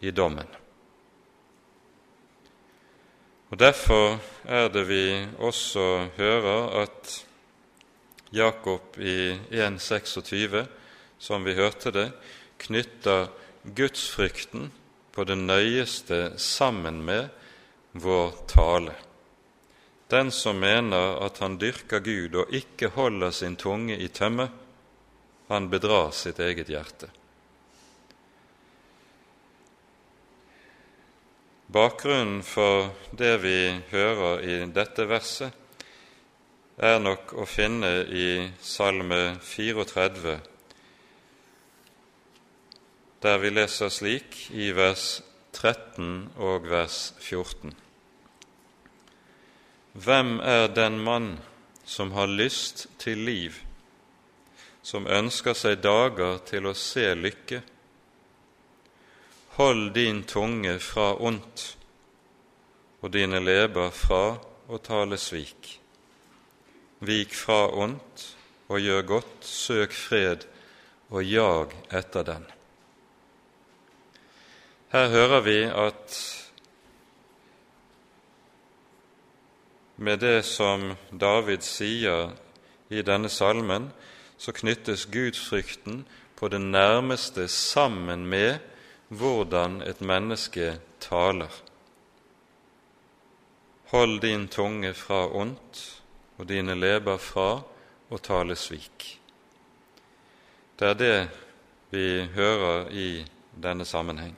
i 0.00 0.14
dommen. 0.14 0.46
Og 3.50 3.58
Derfor 3.58 4.16
er 4.48 4.70
det 4.72 4.86
vi 4.88 5.04
også 5.36 6.08
hører 6.16 6.86
at 6.86 7.18
Jakob 8.32 8.96
i 8.96 9.34
1.26, 9.50 10.64
som 11.18 11.44
vi 11.44 11.58
hørte 11.58 11.92
det, 11.92 12.08
knytter 12.62 13.28
gudsfrykten 13.76 14.70
på 15.12 15.24
det 15.28 15.36
nøyeste 15.36 16.30
sammen 16.40 17.02
med 17.04 17.26
vår 17.92 18.38
tale. 18.48 18.94
Den 20.12 20.30
som 20.30 20.58
mener 20.60 21.16
at 21.24 21.38
han 21.40 21.56
dyrker 21.56 22.02
Gud 22.04 22.34
og 22.36 22.52
ikke 22.52 22.90
holder 22.92 23.30
sin 23.32 23.56
tunge 23.56 23.96
i 23.96 24.10
tømme, 24.12 24.50
han 25.48 25.68
bedrar 25.72 26.10
sitt 26.12 26.40
eget 26.40 26.68
hjerte. 26.68 27.08
Bakgrunnen 31.72 32.42
for 32.44 32.90
det 33.16 33.38
vi 33.40 33.56
hører 33.88 34.42
i 34.44 34.56
dette 34.68 35.06
verset, 35.08 35.54
er 36.76 36.98
nok 37.00 37.32
å 37.32 37.46
finne 37.48 38.02
i 38.04 38.50
Salme 38.60 39.38
34, 39.40 40.34
der 43.24 43.40
vi 43.40 43.54
leser 43.54 43.92
slik 43.92 44.36
i 44.52 44.68
vers 44.76 45.22
13 45.56 46.34
og 46.36 46.68
vers 46.68 47.00
14. 47.22 47.72
Hvem 49.92 50.40
er 50.40 50.70
den 50.72 50.98
mann 51.04 51.38
som 51.84 52.12
har 52.12 52.26
lyst 52.26 52.86
til 52.98 53.18
liv, 53.18 53.58
som 54.82 55.04
ønsker 55.06 55.52
seg 55.52 55.82
dager 55.84 56.38
til 56.48 56.66
å 56.70 56.72
se 56.72 57.10
lykke? 57.12 57.60
Hold 59.58 59.90
din 59.92 60.22
tunge 60.24 60.78
fra 60.80 61.12
ondt 61.20 61.66
og 63.02 63.12
dine 63.12 63.42
leber 63.42 63.92
fra 63.92 64.38
å 64.72 64.80
tale 64.80 65.18
svik. 65.20 65.74
Vik 67.04 67.36
fra 67.36 67.66
ondt 67.68 68.28
og 68.72 68.80
gjør 68.80 69.04
godt, 69.10 69.44
søk 69.44 69.92
fred 69.92 70.46
og 71.12 71.20
jag 71.20 71.74
etter 71.92 72.24
den. 72.24 72.46
Her 74.92 75.08
hører 75.12 75.44
vi 75.44 75.58
at 75.68 76.16
med 80.02 80.18
det 80.18 80.42
som 80.44 80.94
David 81.10 81.62
sier 81.62 82.32
i 82.90 83.02
denne 83.06 83.30
salmen, 83.30 83.90
så 84.38 84.52
knyttes 84.52 85.06
gudsfrykten 85.06 86.02
på 86.36 86.48
det 86.50 86.60
nærmeste 86.60 87.46
sammen 87.48 88.26
med 88.26 88.58
hvordan 89.08 89.82
et 89.86 90.00
menneske 90.00 90.80
taler. 91.00 91.52
Hold 93.92 94.20
din 94.20 94.48
tunge 94.48 94.94
fra 94.94 95.26
ondt 95.28 96.02
og 96.38 96.48
dine 96.48 96.74
leber 96.74 97.20
fra 97.20 97.50
å 98.10 98.18
tale 98.18 98.56
svik. 98.56 99.04
Det 100.78 100.88
er 100.88 100.98
det 100.98 101.18
vi 101.92 102.24
hører 102.34 102.88
i 102.90 103.22
denne 103.54 103.84
sammenheng. 103.84 104.34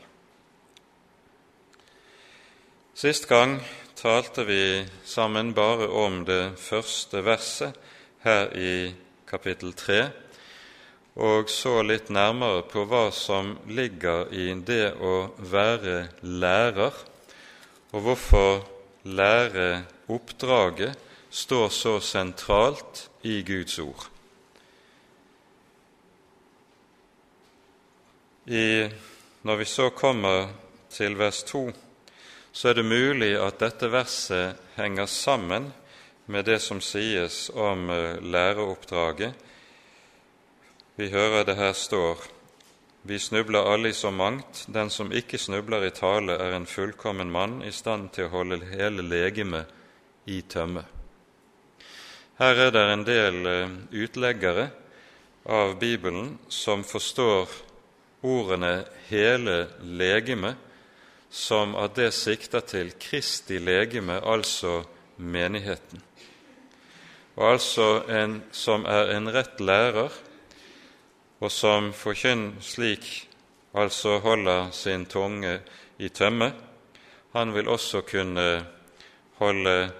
Sist 2.94 3.28
gang 3.30 3.60
talte 4.04 4.44
vi 4.44 4.84
sammen 5.04 5.54
bare 5.56 5.86
om 5.88 6.24
det 6.28 6.58
første 6.60 7.22
verset 7.24 7.72
her 8.20 8.50
i 8.52 8.92
kapittel 9.24 9.72
3, 9.72 10.10
og 11.24 11.48
så 11.48 11.80
litt 11.80 12.10
nærmere 12.12 12.66
på 12.68 12.84
hva 12.90 13.06
som 13.16 13.54
ligger 13.64 14.28
i 14.28 14.52
det 14.60 14.92
å 15.00 15.32
være 15.38 16.08
lærer, 16.20 16.92
og 17.96 18.04
hvorfor 18.04 18.60
læreoppdraget 19.08 21.00
står 21.30 21.72
så 21.72 21.94
sentralt 22.04 23.06
i 23.24 23.40
Guds 23.40 23.78
ord. 23.80 24.04
I, 28.52 28.84
når 29.48 29.56
vi 29.62 29.70
så 29.72 29.88
kommer 29.96 30.52
til 30.92 31.16
vers 31.16 31.40
2, 31.48 31.83
så 32.54 32.70
er 32.70 32.78
det 32.78 32.86
mulig 32.86 33.32
at 33.34 33.58
dette 33.58 33.90
verset 33.90 34.60
henger 34.76 35.10
sammen 35.10 35.72
med 36.30 36.46
det 36.46 36.60
som 36.62 36.78
sies 36.80 37.48
om 37.50 37.90
eh, 37.90 38.22
læreoppdraget. 38.22 39.34
Vi 40.94 41.10
hører 41.10 41.42
det 41.44 41.58
her 41.58 41.74
står 41.74 42.22
vi 43.06 43.18
snubler 43.18 43.66
alle 43.72 43.88
i 43.88 43.92
så 43.92 44.10
mangt. 44.10 44.64
Den 44.66 44.90
som 44.90 45.10
ikke 45.12 45.38
snubler 45.38 45.82
i 45.84 45.90
tale, 45.92 46.38
er 46.40 46.54
en 46.56 46.66
fullkommen 46.66 47.28
mann, 47.30 47.58
i 47.60 47.72
stand 47.72 48.14
til 48.16 48.30
å 48.30 48.32
holde 48.32 48.62
hele 48.70 49.04
legemet 49.04 49.68
i 50.24 50.38
tømme. 50.48 50.86
Her 52.38 52.60
er 52.64 52.70
det 52.72 52.84
en 52.88 53.04
del 53.04 53.50
eh, 53.50 53.74
utleggere 54.06 54.70
av 55.44 55.74
Bibelen 55.78 56.38
som 56.48 56.80
forstår 56.84 57.50
ordene 58.22 58.86
'hele 59.10 59.68
legeme' 59.82 60.54
som 61.34 61.74
at 61.74 61.96
det 61.98 62.12
sikter 62.14 62.62
til 62.62 62.92
Kristi 63.00 63.58
legeme, 63.58 64.20
altså 64.22 64.84
menigheten. 65.18 66.02
Og 67.34 67.48
altså 67.56 68.04
en 68.06 68.36
som 68.54 68.86
er 68.86 69.16
en 69.16 69.26
rett 69.34 69.58
lærer, 69.58 70.14
og 71.42 71.50
som 71.50 71.90
forkynn 71.92 72.52
slik 72.62 73.08
altså 73.74 74.20
holder 74.22 74.70
sin 74.70 75.06
tunge 75.10 75.58
i 75.98 76.08
tømme, 76.08 76.52
han 77.34 77.54
vil 77.54 77.68
også 77.68 78.04
kunne 78.06 78.46
holde 79.42 79.90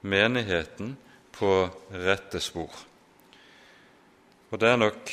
menigheten 0.00 0.96
på 1.36 1.68
rette 1.92 2.40
spor. 2.40 2.72
Og 4.50 4.60
det 4.60 4.72
er 4.72 4.80
nok 4.80 5.12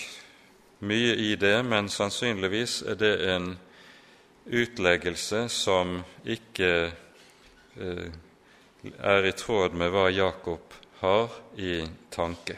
mye 0.88 1.15
i 1.20 1.36
det, 1.36 1.58
men 1.67 1.91
sannsynligvis 1.91 2.82
er 2.88 2.96
det 2.96 3.15
en 3.36 3.58
utleggelse 4.45 5.47
som 5.49 5.99
ikke 6.23 6.71
eh, 7.79 8.07
er 8.85 9.25
i 9.25 9.33
tråd 9.33 9.73
med 9.77 9.93
hva 9.93 10.09
Jakob 10.13 10.75
har 11.01 11.31
i 11.57 11.81
tanke. 12.13 12.57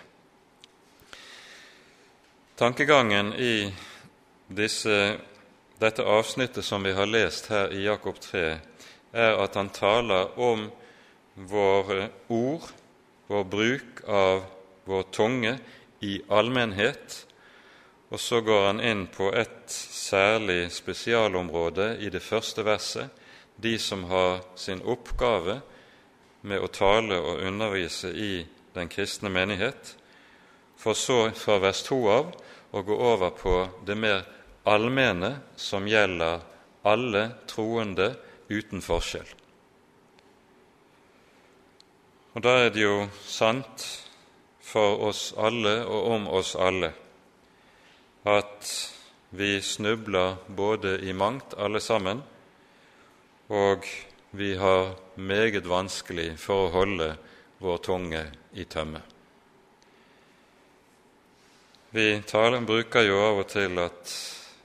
Tankegangen 2.58 3.34
i 3.34 3.70
disse, 4.48 5.18
dette 5.78 6.04
avsnittet 6.04 6.66
som 6.66 6.84
vi 6.84 6.96
har 6.98 7.06
lest 7.06 7.52
her 7.54 7.72
i 7.74 7.84
Jakob 7.86 8.20
3, 8.20 8.46
er 9.14 9.40
at 9.44 9.56
han 9.56 9.70
taler 9.70 10.34
om 10.40 10.68
våre 11.36 12.10
ord, 12.34 12.66
vår 13.28 13.44
bruk 13.44 14.02
av 14.10 14.44
vår 14.88 15.04
tunge 15.14 15.58
i 16.00 16.18
allmennhet, 16.30 17.27
og 18.10 18.20
så 18.20 18.42
går 18.42 18.66
han 18.66 18.80
inn 18.80 19.08
på 19.12 19.30
et 19.36 19.68
særlig 19.68 20.72
spesialområde 20.72 21.98
i 22.00 22.10
det 22.10 22.24
første 22.24 22.64
verset, 22.64 23.10
de 23.58 23.76
som 23.80 24.06
har 24.08 24.46
sin 24.56 24.82
oppgave 24.86 25.60
med 26.48 26.62
å 26.64 26.70
tale 26.72 27.18
og 27.20 27.42
undervise 27.44 28.14
i 28.14 28.46
den 28.78 28.88
kristne 28.88 29.30
menighet, 29.34 29.96
for 30.78 30.96
så 30.96 31.32
fra 31.36 31.58
vers 31.60 31.82
2 31.84 31.98
av 32.14 32.30
å 32.72 32.84
gå 32.86 32.96
over 32.96 33.34
på 33.36 33.56
det 33.88 33.98
mer 33.98 34.24
allmenne 34.68 35.34
som 35.58 35.88
gjelder 35.90 36.46
alle 36.88 37.24
troende 37.50 38.14
uten 38.48 38.84
forskjell. 38.84 39.28
Og 42.38 42.46
da 42.46 42.54
er 42.62 42.72
det 42.72 42.86
jo 42.86 43.08
sant 43.26 43.88
for 44.62 45.02
oss 45.10 45.32
alle 45.36 45.80
og 45.90 46.10
om 46.14 46.28
oss 46.38 46.54
alle 46.56 46.94
at 48.28 48.72
vi 49.30 49.62
snubler 49.62 50.36
både 50.48 51.00
i 51.00 51.14
mangt, 51.14 51.54
alle 51.58 51.80
sammen, 51.80 52.22
og 53.48 53.86
vi 54.32 54.56
har 54.60 54.96
meget 55.16 55.68
vanskelig 55.68 56.34
for 56.40 56.66
å 56.66 56.74
holde 56.74 57.14
vår 57.64 57.78
tunge 57.86 58.26
i 58.54 58.66
tømme. 58.68 59.02
Vi 61.96 62.10
taler, 62.28 62.68
bruker 62.68 63.08
jo 63.08 63.22
av 63.24 63.40
og 63.42 63.48
til 63.50 63.80
at 63.80 64.12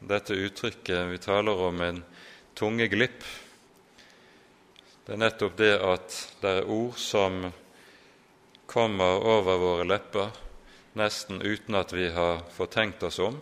dette 0.02 0.34
uttrykket 0.34 1.06
Vi 1.12 1.18
taler 1.22 1.60
om 1.68 1.80
en 1.80 2.02
tungeglipp. 2.58 3.22
Det 5.06 5.14
er 5.14 5.22
nettopp 5.22 5.54
det 5.56 5.76
at 5.78 6.16
det 6.42 6.56
er 6.58 6.70
ord 6.70 6.98
som 6.98 7.44
kommer 8.66 9.22
over 9.22 9.62
våre 9.62 9.86
lepper 9.86 10.34
nesten 10.98 11.40
uten 11.42 11.78
at 11.78 11.92
vi 11.92 12.10
har 12.12 12.42
fått 12.52 12.74
tenkt 12.76 13.02
oss 13.06 13.18
om, 13.22 13.38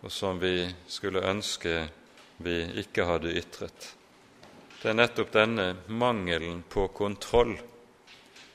og 0.00 0.12
som 0.12 0.38
vi 0.40 0.68
skulle 0.88 1.24
ønske 1.28 1.88
vi 2.40 2.62
ikke 2.80 3.04
hadde 3.04 3.34
ytret. 3.36 3.90
Det 4.80 4.88
er 4.88 4.96
nettopp 4.96 5.32
denne 5.34 5.66
mangelen 5.92 6.62
på 6.68 6.86
kontroll 6.96 7.58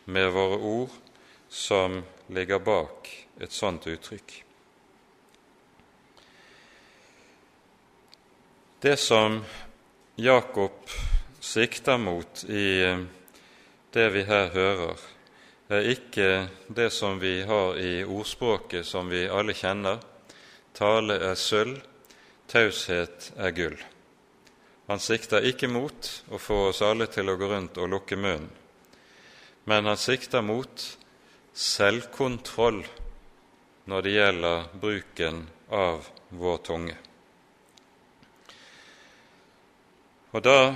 med 0.09 0.31
våre 0.33 0.57
ord 0.57 0.95
som 1.49 1.99
ligger 2.33 2.63
bak 2.65 3.11
et 3.37 3.53
sånt 3.53 3.85
uttrykk. 3.87 4.41
Det 8.81 8.97
som 9.01 9.37
Jakob 10.15 10.89
sikter 11.39 11.97
mot 11.97 12.43
i 12.49 12.65
eh, 12.85 13.05
det 13.93 14.09
vi 14.13 14.25
her 14.25 14.49
hører, 14.53 14.97
er 15.69 15.89
ikke 15.93 16.27
det 16.67 16.89
som 16.93 17.19
vi 17.21 17.39
har 17.45 17.77
i 17.81 18.03
ordspråket 18.03 18.85
som 18.85 19.09
vi 19.09 19.23
alle 19.29 19.55
kjenner 19.57 20.01
tale 20.75 21.17
er 21.31 21.37
sølv, 21.39 21.79
taushet 22.51 23.31
er 23.37 23.55
gull. 23.55 23.77
Han 24.85 25.01
sikter 25.01 25.47
ikke 25.49 25.69
mot 25.71 26.09
å 26.29 26.37
få 26.37 26.67
oss 26.69 26.83
alle 26.85 27.07
til 27.09 27.31
å 27.31 27.37
gå 27.39 27.49
rundt 27.49 27.79
og 27.81 27.89
lukke 27.89 28.19
munnen, 28.19 28.51
men 29.65 29.89
han 29.89 29.97
sikter 29.97 30.45
mot 30.45 30.83
selvkontroll 31.55 32.83
når 33.89 34.05
det 34.05 34.13
gjelder 34.13 34.67
bruken 34.81 35.45
av 35.73 36.05
vår 36.29 36.61
tunge. 36.67 36.97
Og 40.35 40.43
da 40.43 40.75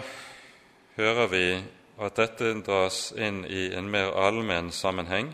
hører 0.95 1.27
vi 1.27 1.45
at 1.99 2.15
dette 2.15 2.53
dras 2.63 3.09
inn 3.17 3.43
i 3.45 3.67
en 3.75 3.89
mer 3.91 4.13
allmenn 4.15 4.71
sammenheng. 4.71 5.33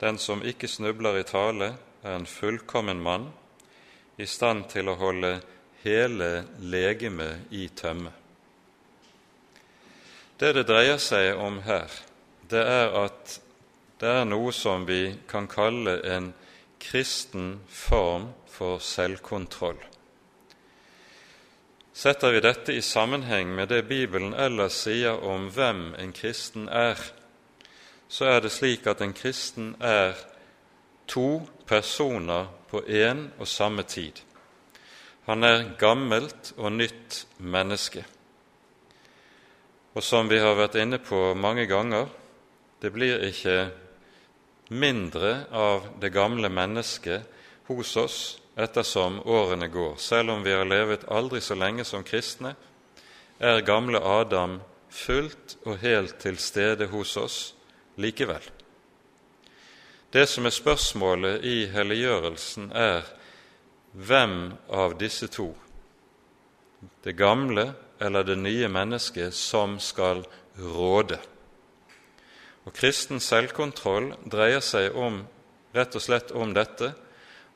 Den 0.00 0.16
som 0.18 0.40
ikke 0.40 0.70
snubler 0.70 1.18
i 1.20 1.26
tale, 1.28 1.74
er 2.02 2.14
en 2.16 2.26
fullkommen 2.26 3.02
mann, 3.04 3.28
i 4.18 4.26
stand 4.26 4.66
til 4.72 4.90
å 4.90 4.98
holde 4.98 5.38
hele 5.84 6.30
legemet 6.60 7.52
i 7.54 7.68
tømme. 7.68 8.10
Det 10.38 10.52
det 10.54 10.66
dreier 10.68 10.98
seg 11.02 11.38
om 11.38 11.60
her, 11.66 11.90
det 12.50 12.62
er 12.62 12.94
at 13.04 13.38
det 13.98 14.10
er 14.20 14.26
noe 14.30 14.52
som 14.54 14.84
vi 14.86 15.16
kan 15.30 15.48
kalle 15.50 15.98
en 16.06 16.32
kristen 16.78 17.58
form 17.66 18.28
for 18.46 18.78
selvkontroll. 18.82 19.80
Setter 21.98 22.30
vi 22.30 22.42
dette 22.44 22.76
i 22.78 22.82
sammenheng 22.82 23.50
med 23.54 23.72
det 23.72 23.88
Bibelen 23.88 24.34
ellers 24.38 24.76
sier 24.84 25.18
om 25.18 25.48
hvem 25.50 25.96
en 25.98 26.12
kristen 26.14 26.68
er, 26.70 27.00
så 28.08 28.30
er 28.30 28.44
det 28.44 28.54
slik 28.54 28.86
at 28.86 29.02
en 29.02 29.14
kristen 29.18 29.72
er 29.82 30.14
to 31.10 31.42
personer 31.68 32.48
på 32.70 32.82
én 32.82 33.28
og 33.38 33.48
samme 33.48 33.82
tid. 33.82 34.22
Han 35.28 35.44
er 35.44 35.74
gammelt 35.78 36.54
og 36.56 36.72
nytt 36.72 37.26
menneske. 37.38 38.04
Og 39.92 40.04
som 40.04 40.28
vi 40.30 40.38
har 40.40 40.56
vært 40.56 40.78
inne 40.80 41.00
på 41.02 41.34
mange 41.36 41.66
ganger, 41.68 42.08
det 42.80 42.92
blir 42.94 43.24
ikke 43.28 43.58
mindre 44.70 45.48
av 45.52 45.88
det 46.00 46.12
gamle 46.14 46.48
mennesket 46.52 47.24
hos 47.68 47.96
oss 48.00 48.18
ettersom 48.56 49.20
årene 49.26 49.68
går. 49.68 49.96
Selv 50.00 50.32
om 50.36 50.44
vi 50.44 50.54
har 50.54 50.68
levet 50.68 51.08
aldri 51.12 51.40
så 51.44 51.56
lenge 51.58 51.84
som 51.84 52.04
kristne, 52.06 52.54
er 53.38 53.66
gamle 53.66 54.00
Adam 54.02 54.58
fullt 54.90 55.58
og 55.64 55.78
helt 55.82 56.16
til 56.22 56.38
stede 56.42 56.88
hos 56.90 57.16
oss 57.20 57.38
likevel. 58.00 58.42
Det 60.12 60.26
som 60.26 60.46
er 60.48 60.54
spørsmålet 60.56 61.42
i 61.44 61.66
helliggjørelsen, 61.68 62.70
er 62.72 63.04
hvem 63.92 64.54
av 64.72 64.94
disse 65.00 65.26
to, 65.28 65.50
det 67.04 67.12
gamle 67.18 67.74
eller 68.00 68.24
det 68.24 68.38
nye 68.40 68.70
mennesket, 68.72 69.34
som 69.36 69.76
skal 69.82 70.22
råde. 70.56 71.18
Og 72.64 72.72
Kristen 72.76 73.20
selvkontroll 73.20 74.14
dreier 74.24 74.64
seg 74.64 74.96
om, 74.96 75.22
rett 75.76 75.98
og 75.98 76.04
slett 76.04 76.32
om 76.32 76.54
dette 76.56 76.94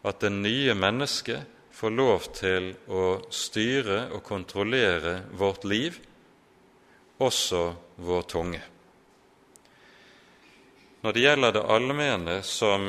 at 0.04 0.20
det 0.20 0.32
nye 0.34 0.74
mennesket 0.76 1.48
får 1.72 1.96
lov 1.96 2.28
til 2.36 2.68
å 2.92 3.06
styre 3.32 4.10
og 4.12 4.20
kontrollere 4.28 5.22
vårt 5.40 5.64
liv, 5.64 5.96
også 7.16 7.64
vår 7.96 8.28
tunge. 8.28 8.62
Når 11.02 11.12
det 11.12 11.22
gjelder 11.24 11.52
det 11.52 11.60
allmenne 11.66 12.34
som 12.46 12.84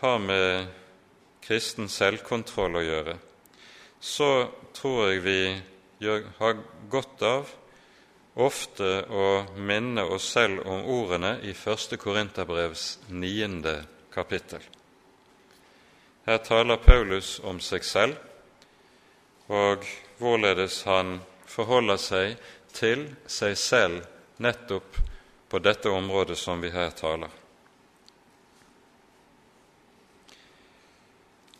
har 0.00 0.18
med 0.20 0.66
kristen 1.40 1.86
selvkontroll 1.88 2.74
å 2.76 2.82
gjøre, 2.84 3.14
så 4.04 4.26
tror 4.76 4.98
jeg 5.08 5.22
vi 5.24 5.38
gjør, 6.04 6.26
har 6.36 6.58
godt 6.92 7.22
av 7.24 7.52
ofte 8.44 8.90
å 9.08 9.28
minne 9.56 10.04
oss 10.12 10.26
selv 10.34 10.66
om 10.68 10.82
ordene 10.92 11.38
i 11.40 11.54
1. 11.56 11.96
Korinterbrevs 12.02 12.98
9. 13.08 13.72
kapittel. 14.12 14.60
Her 16.28 16.42
taler 16.44 16.82
Paulus 16.84 17.38
om 17.48 17.62
seg 17.64 17.86
selv 17.88 19.48
og 19.48 19.88
hvorledes 20.20 20.82
han 20.84 21.16
forholder 21.48 21.96
seg 21.96 22.36
til 22.76 23.06
seg 23.24 23.56
selv 23.56 24.04
nettopp 24.44 25.00
på 25.48 25.62
dette 25.64 25.88
området 25.88 26.36
som 26.36 26.60
vi 26.60 26.68
her 26.76 26.92
taler. 26.92 27.43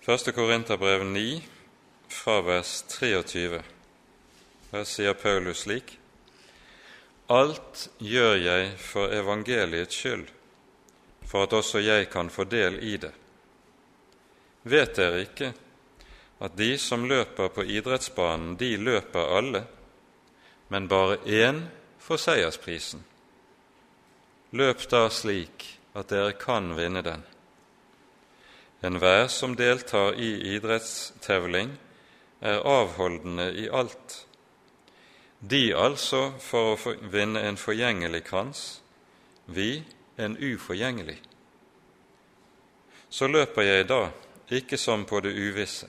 Første 0.04 0.34
Korinterbrev 0.36 1.00
9, 1.04 1.38
fra 2.12 2.42
vers 2.44 2.82
23. 2.92 3.62
Her 4.74 4.82
sier 4.84 5.16
Paulus 5.16 5.62
slik.: 5.64 5.94
Alt 7.32 7.86
gjør 8.04 8.34
jeg 8.36 8.74
for 8.84 9.14
evangeliets 9.16 9.96
skyld, 9.96 10.26
for 11.24 11.46
at 11.46 11.56
også 11.56 11.80
jeg 11.80 12.10
kan 12.12 12.28
få 12.28 12.44
del 12.44 12.76
i 12.84 12.98
det. 13.00 13.14
Vet 14.68 14.92
dere 15.00 15.24
ikke 15.24 15.52
at 16.44 16.58
de 16.60 16.74
som 16.78 17.08
løper 17.08 17.48
på 17.48 17.64
idrettsbanen, 17.64 18.58
de 18.60 18.74
løper 18.76 19.36
alle, 19.38 19.64
men 20.68 20.88
bare 20.88 21.16
én 21.24 21.64
får 21.98 22.26
seiersprisen? 22.28 23.06
Løp 24.52 24.84
da 24.90 25.08
slik 25.08 25.78
at 25.94 26.12
dere 26.12 26.36
kan 26.36 26.74
vinne 26.76 27.00
den. 27.00 27.24
Enhver 28.84 29.28
som 29.32 29.56
deltar 29.56 30.18
i 30.20 30.30
idrettstevling, 30.54 31.72
er 32.44 32.60
avholdende 32.68 33.46
i 33.56 33.68
alt. 33.72 34.26
De 35.40 35.72
altså 35.76 36.34
for 36.40 36.74
å 36.74 36.94
vinne 37.12 37.40
en 37.48 37.56
forgjengelig 37.56 38.24
krans, 38.28 38.64
vi 39.46 39.84
en 40.20 40.36
uforgjengelig. 40.36 41.16
Så 43.08 43.28
løper 43.28 43.62
jeg 43.62 43.88
da, 43.88 44.08
ikke 44.52 44.76
som 44.80 45.04
på 45.08 45.20
det 45.24 45.32
uvisse. 45.32 45.88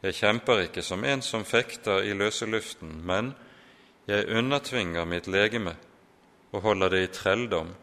Jeg 0.00 0.16
kjemper 0.16 0.64
ikke 0.64 0.82
som 0.82 1.04
en 1.04 1.20
som 1.22 1.44
fekter 1.44 2.06
i 2.08 2.14
løse 2.16 2.46
luften, 2.48 3.00
men 3.04 3.34
jeg 4.08 4.28
undertvinger 4.32 5.04
mitt 5.04 5.28
legeme 5.28 5.76
og 6.52 6.64
holder 6.64 6.94
det 6.94 7.02
i 7.04 7.10
trelldom, 7.12 7.74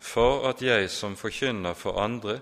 for 0.00 0.48
at 0.50 0.62
jeg 0.62 0.90
som 0.90 1.14
forkynner 1.16 1.78
for 1.78 2.00
andre, 2.02 2.40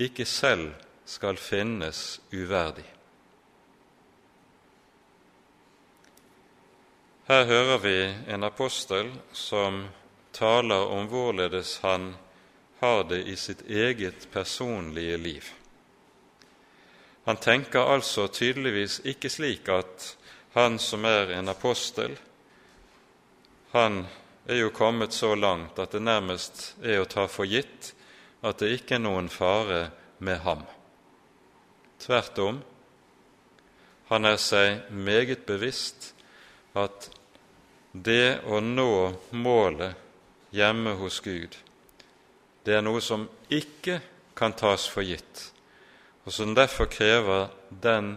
ikke 0.00 0.24
selv 0.24 0.72
skal 1.04 1.36
finnes 1.36 2.20
uverdig. 2.32 2.86
Her 7.30 7.44
hører 7.46 7.78
vi 7.78 7.96
en 8.34 8.44
apostel 8.44 9.12
som 9.32 9.84
taler 10.34 10.88
om 10.90 11.06
hvorledes 11.10 11.76
han 11.84 12.14
har 12.80 13.04
det 13.04 13.20
i 13.28 13.36
sitt 13.36 13.62
eget 13.68 14.26
personlige 14.32 15.16
liv. 15.16 15.44
Han 17.28 17.36
tenker 17.36 17.92
altså 17.92 18.26
tydeligvis 18.32 19.00
ikke 19.04 19.30
slik 19.30 19.68
at 19.68 20.16
han 20.56 20.78
som 20.82 21.04
er 21.04 21.36
en 21.36 21.52
apostel, 21.52 22.16
han 23.70 24.06
er 24.48 24.64
jo 24.64 24.72
kommet 24.74 25.12
så 25.14 25.34
langt 25.34 25.78
at 25.78 25.92
det 25.94 26.02
nærmest 26.02 26.74
er 26.82 27.02
å 27.02 27.06
ta 27.06 27.28
for 27.30 27.46
gitt 27.46 27.92
at 28.42 28.60
det 28.60 28.72
ikke 28.76 28.96
er 28.96 29.04
noen 29.04 29.28
fare 29.32 29.90
med 30.18 30.40
ham. 30.44 30.62
Tvert 32.00 32.38
om, 32.40 32.60
han 34.10 34.26
er 34.26 34.38
seg 34.40 34.90
meget 34.90 35.44
bevisst 35.46 36.12
at 36.74 37.10
det 37.92 38.40
å 38.46 38.60
nå 38.62 38.92
målet 39.34 39.98
hjemme 40.54 40.96
hos 40.98 41.20
Gud, 41.22 41.54
det 42.64 42.76
er 42.76 42.84
noe 42.84 43.00
som 43.04 43.28
ikke 43.52 44.00
kan 44.36 44.54
tas 44.56 44.86
for 44.90 45.06
gitt, 45.06 45.50
og 46.24 46.34
som 46.34 46.54
derfor 46.56 46.90
krever 46.90 47.48
den 47.70 48.16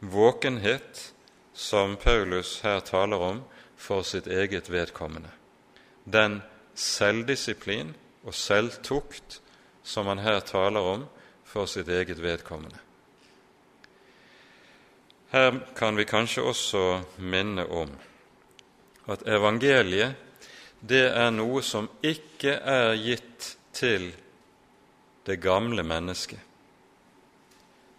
våkenhet 0.00 1.12
som 1.56 1.96
Paulus 1.96 2.60
her 2.64 2.80
taler 2.80 3.22
om, 3.22 3.44
for 3.76 4.02
sitt 4.02 4.26
eget 4.26 4.70
vedkommende. 4.72 5.28
Den 6.04 6.40
selvdisiplin 6.74 7.92
og 8.26 8.34
selvtukt 8.34 9.40
som 9.86 10.10
han 10.10 10.20
her 10.20 10.42
taler 10.46 10.82
om 10.94 11.06
for 11.46 11.70
sitt 11.70 11.88
eget 11.88 12.18
vedkommende. 12.22 12.78
Her 15.30 15.60
kan 15.78 15.96
vi 15.98 16.06
kanskje 16.06 16.44
også 16.46 16.84
minne 17.18 17.66
om 17.66 17.90
at 19.10 19.22
evangeliet 19.26 20.16
det 20.86 21.06
er 21.08 21.30
noe 21.34 21.62
som 21.64 21.88
ikke 22.04 22.58
er 22.58 22.94
gitt 23.00 23.54
til 23.74 24.10
det 25.26 25.38
gamle 25.42 25.82
mennesket. 25.86 26.40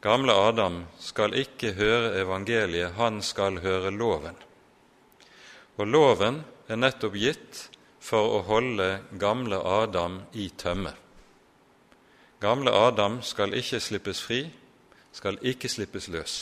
Gamle 0.03 0.31
Adam 0.31 0.83
skal 1.01 1.33
ikke 1.35 1.73
høre 1.75 2.13
evangeliet, 2.21 2.93
han 2.95 3.19
skal 3.25 3.59
høre 3.63 3.91
loven. 3.91 4.37
Og 5.77 5.89
loven 5.89 6.43
er 6.69 6.79
nettopp 6.79 7.17
gitt 7.17 7.65
for 8.07 8.37
å 8.37 8.43
holde 8.47 8.87
gamle 9.19 9.59
Adam 9.59 10.21
i 10.39 10.47
tømme. 10.55 10.93
Gamle 12.39 12.71
Adam 12.71 13.19
skal 13.25 13.55
ikke 13.57 13.81
slippes 13.83 14.21
fri, 14.23 14.45
skal 15.11 15.39
ikke 15.41 15.69
slippes 15.71 16.07
løs. 16.13 16.35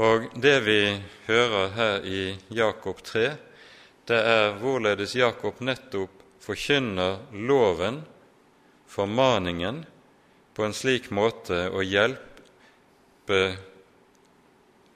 Og 0.00 0.28
det 0.40 0.56
vi 0.64 0.80
hører 1.26 1.68
her 1.76 2.06
i 2.06 2.22
Jakob 2.54 3.02
3, 3.04 3.26
det 4.06 4.20
er 4.30 4.56
hvorledes 4.60 5.16
Jakob 5.18 5.60
nettopp 5.64 6.22
forkynner 6.44 7.18
loven, 7.32 8.04
formaningen, 8.86 9.82
på 10.54 10.64
en 10.64 10.76
slik 10.76 11.10
måte 11.12 11.66
å 11.68 11.82
hjelpe 11.84 13.40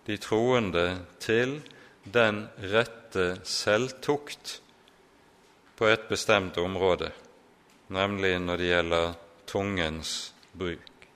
de 0.06 0.16
troende 0.22 0.86
til 1.20 1.58
den 2.06 2.46
rette 2.70 3.34
selvtukt 3.44 4.60
på 5.80 5.88
et 5.88 6.02
bestemt 6.08 6.58
område, 6.60 7.08
nemlig 7.88 8.34
når 8.44 8.56
det 8.60 8.66
gjelder 8.68 9.12
tungens 9.48 10.10
bruk. 10.52 11.06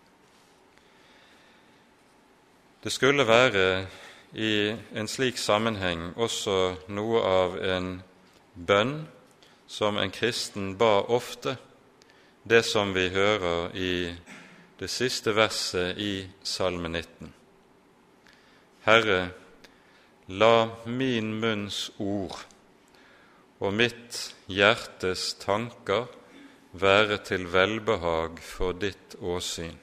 Det 2.80 2.92
skulle 2.92 3.26
være 3.28 3.86
i 4.32 4.72
en 4.96 5.08
slik 5.08 5.36
sammenheng 5.36 6.14
også 6.16 6.56
noe 6.96 7.20
av 7.28 7.58
en 7.60 7.90
bønn 8.54 8.94
som 9.68 10.00
en 10.00 10.14
kristen 10.16 10.72
ba 10.80 11.02
ofte, 11.12 11.58
det 12.48 12.62
som 12.64 12.96
vi 12.96 13.10
hører 13.12 13.76
i 13.76 13.92
det 14.80 14.88
siste 14.88 15.36
verset 15.36 16.00
i 16.00 16.24
Salme 16.40 16.88
19. 16.88 17.34
Herre, 18.88 19.20
La 20.28 20.70
min 20.88 21.34
munns 21.36 21.90
ord 22.00 22.53
og 23.64 23.72
mitt 23.72 24.18
hjertes 24.52 25.34
tanker 25.40 26.10
være 26.76 27.20
til 27.24 27.46
velbehag 27.48 28.40
for 28.44 28.76
ditt 28.76 29.16
åsyn, 29.22 29.76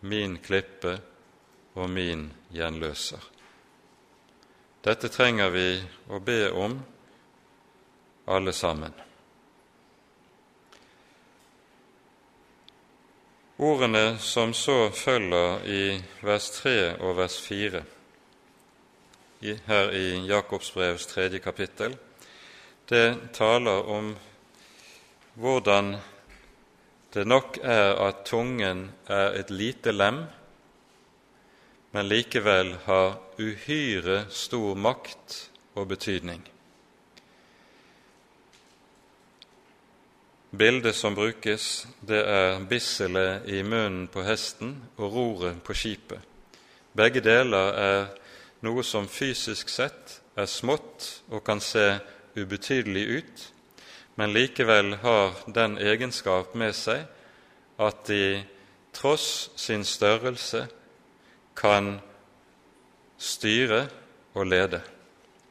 min 0.00 0.38
klippe 0.40 0.94
og 1.74 1.90
min 1.90 2.30
gjenløser. 2.54 3.22
Dette 4.82 5.10
trenger 5.12 5.50
vi 5.54 5.66
å 6.10 6.20
be 6.24 6.40
om, 6.58 6.78
alle 8.26 8.54
sammen. 8.54 8.94
Ordene 13.62 14.16
som 14.18 14.54
så 14.56 14.88
følger 14.94 15.66
i 15.70 15.82
vers 16.24 16.48
3 16.56 16.76
og 17.02 17.18
vers 17.20 17.36
4, 17.44 17.82
her 19.66 19.92
i 19.98 20.06
Jakobs 20.26 20.72
brevs 20.74 21.06
tredje 21.10 21.42
kapittel, 21.42 21.94
det 22.92 23.32
taler 23.32 23.88
om 23.88 24.12
hvordan 25.40 25.94
det 27.14 27.24
nok 27.26 27.58
er 27.62 27.96
at 28.04 28.24
tungen 28.28 28.90
er 29.08 29.38
et 29.40 29.50
lite 29.50 29.92
lem, 29.92 30.22
men 31.92 32.08
likevel 32.08 32.74
har 32.84 33.16
uhyre 33.40 34.26
stor 34.28 34.76
makt 34.76 35.38
og 35.74 35.88
betydning. 35.88 36.44
Bildet 40.52 40.94
som 40.94 41.16
brukes, 41.16 41.86
det 42.00 42.24
er 42.28 42.60
bisselet 42.68 43.48
i 43.48 43.62
munnen 43.64 44.08
på 44.12 44.24
hesten 44.24 44.76
og 44.98 45.12
roret 45.14 45.62
på 45.64 45.72
skipet. 45.72 46.20
Begge 46.92 47.24
deler 47.24 47.72
er 47.72 48.02
noe 48.60 48.84
som 48.84 49.08
fysisk 49.08 49.72
sett 49.72 50.18
er 50.36 50.48
smått 50.48 51.22
og 51.32 51.40
kan 51.44 51.60
se 51.60 51.86
ubetydelig 52.36 53.06
ut, 53.18 53.52
men 54.14 54.32
likevel 54.32 54.94
har 55.02 55.34
den 55.46 55.78
egenskap 55.78 56.54
med 56.54 56.74
seg 56.76 57.06
at 57.80 58.04
de 58.06 58.42
tross 58.92 59.50
sin 59.56 59.84
størrelse 59.84 60.66
kan 61.56 61.96
styre 63.18 63.86
og 64.34 64.48
lede. 64.48 64.82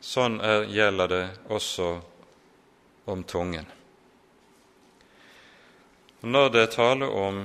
Sånn 0.02 0.39
er, 0.41 0.65
gjelder 0.70 1.12
det 1.12 1.26
også 1.54 1.89
om 3.12 3.24
tungen. 3.24 3.67
Når 6.22 6.50
det 6.54 6.62
er 6.62 6.74
tale 6.76 7.08
om 7.08 7.44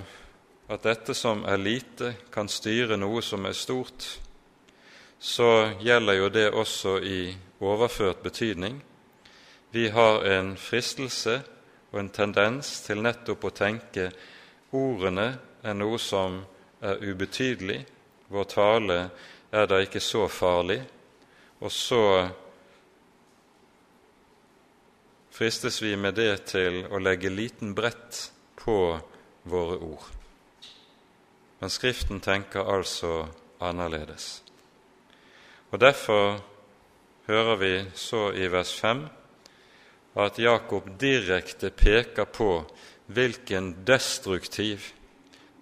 at 0.69 0.83
dette 0.85 1.15
som 1.15 1.45
er 1.49 1.61
lite, 1.61 2.15
kan 2.33 2.49
styre 2.49 2.99
noe 3.01 3.23
som 3.25 3.47
er 3.49 3.57
stort, 3.57 4.09
så 5.19 5.73
gjelder 5.81 6.19
jo 6.19 6.29
det 6.29 6.47
også 6.53 6.99
i 7.01 7.21
overført 7.65 8.21
betydning. 8.25 8.83
Vi 9.71 9.89
har 9.89 10.25
en 10.25 10.57
fristelse 10.57 11.41
og 11.93 12.01
en 12.01 12.11
tendens 12.11 12.81
til 12.87 13.03
nettopp 13.03 13.45
å 13.49 13.55
tenke 13.55 14.11
ordene 14.77 15.29
er 15.67 15.75
noe 15.75 15.99
som 15.99 16.43
er 16.85 17.03
ubetydelig, 17.03 17.81
vår 18.29 18.49
tale 18.51 18.99
er 19.51 19.67
da 19.71 19.81
ikke 19.83 20.03
så 20.03 20.27
farlig, 20.31 20.81
og 21.61 21.73
så 21.73 22.03
fristes 25.37 25.83
vi 25.83 25.95
med 25.97 26.17
det 26.17 26.33
til 26.53 26.85
å 26.91 27.01
legge 27.03 27.33
liten 27.33 27.75
brett 27.77 28.27
på 28.61 28.79
våre 29.47 29.79
ord. 29.85 30.09
Men 31.61 31.73
Skriften 31.73 32.21
tenker 32.21 32.69
altså 32.69 33.27
annerledes. 33.61 34.43
Og 35.73 35.81
Derfor 35.81 36.41
hører 37.27 37.57
vi 37.57 37.73
så 37.95 38.31
i 38.33 38.49
vers 38.53 38.73
5 38.81 39.07
at 40.17 40.39
Jakob 40.39 40.89
direkte 41.01 41.71
peker 41.71 42.25
på 42.25 42.65
hvilken 43.07 43.85
destruktiv, 43.87 44.93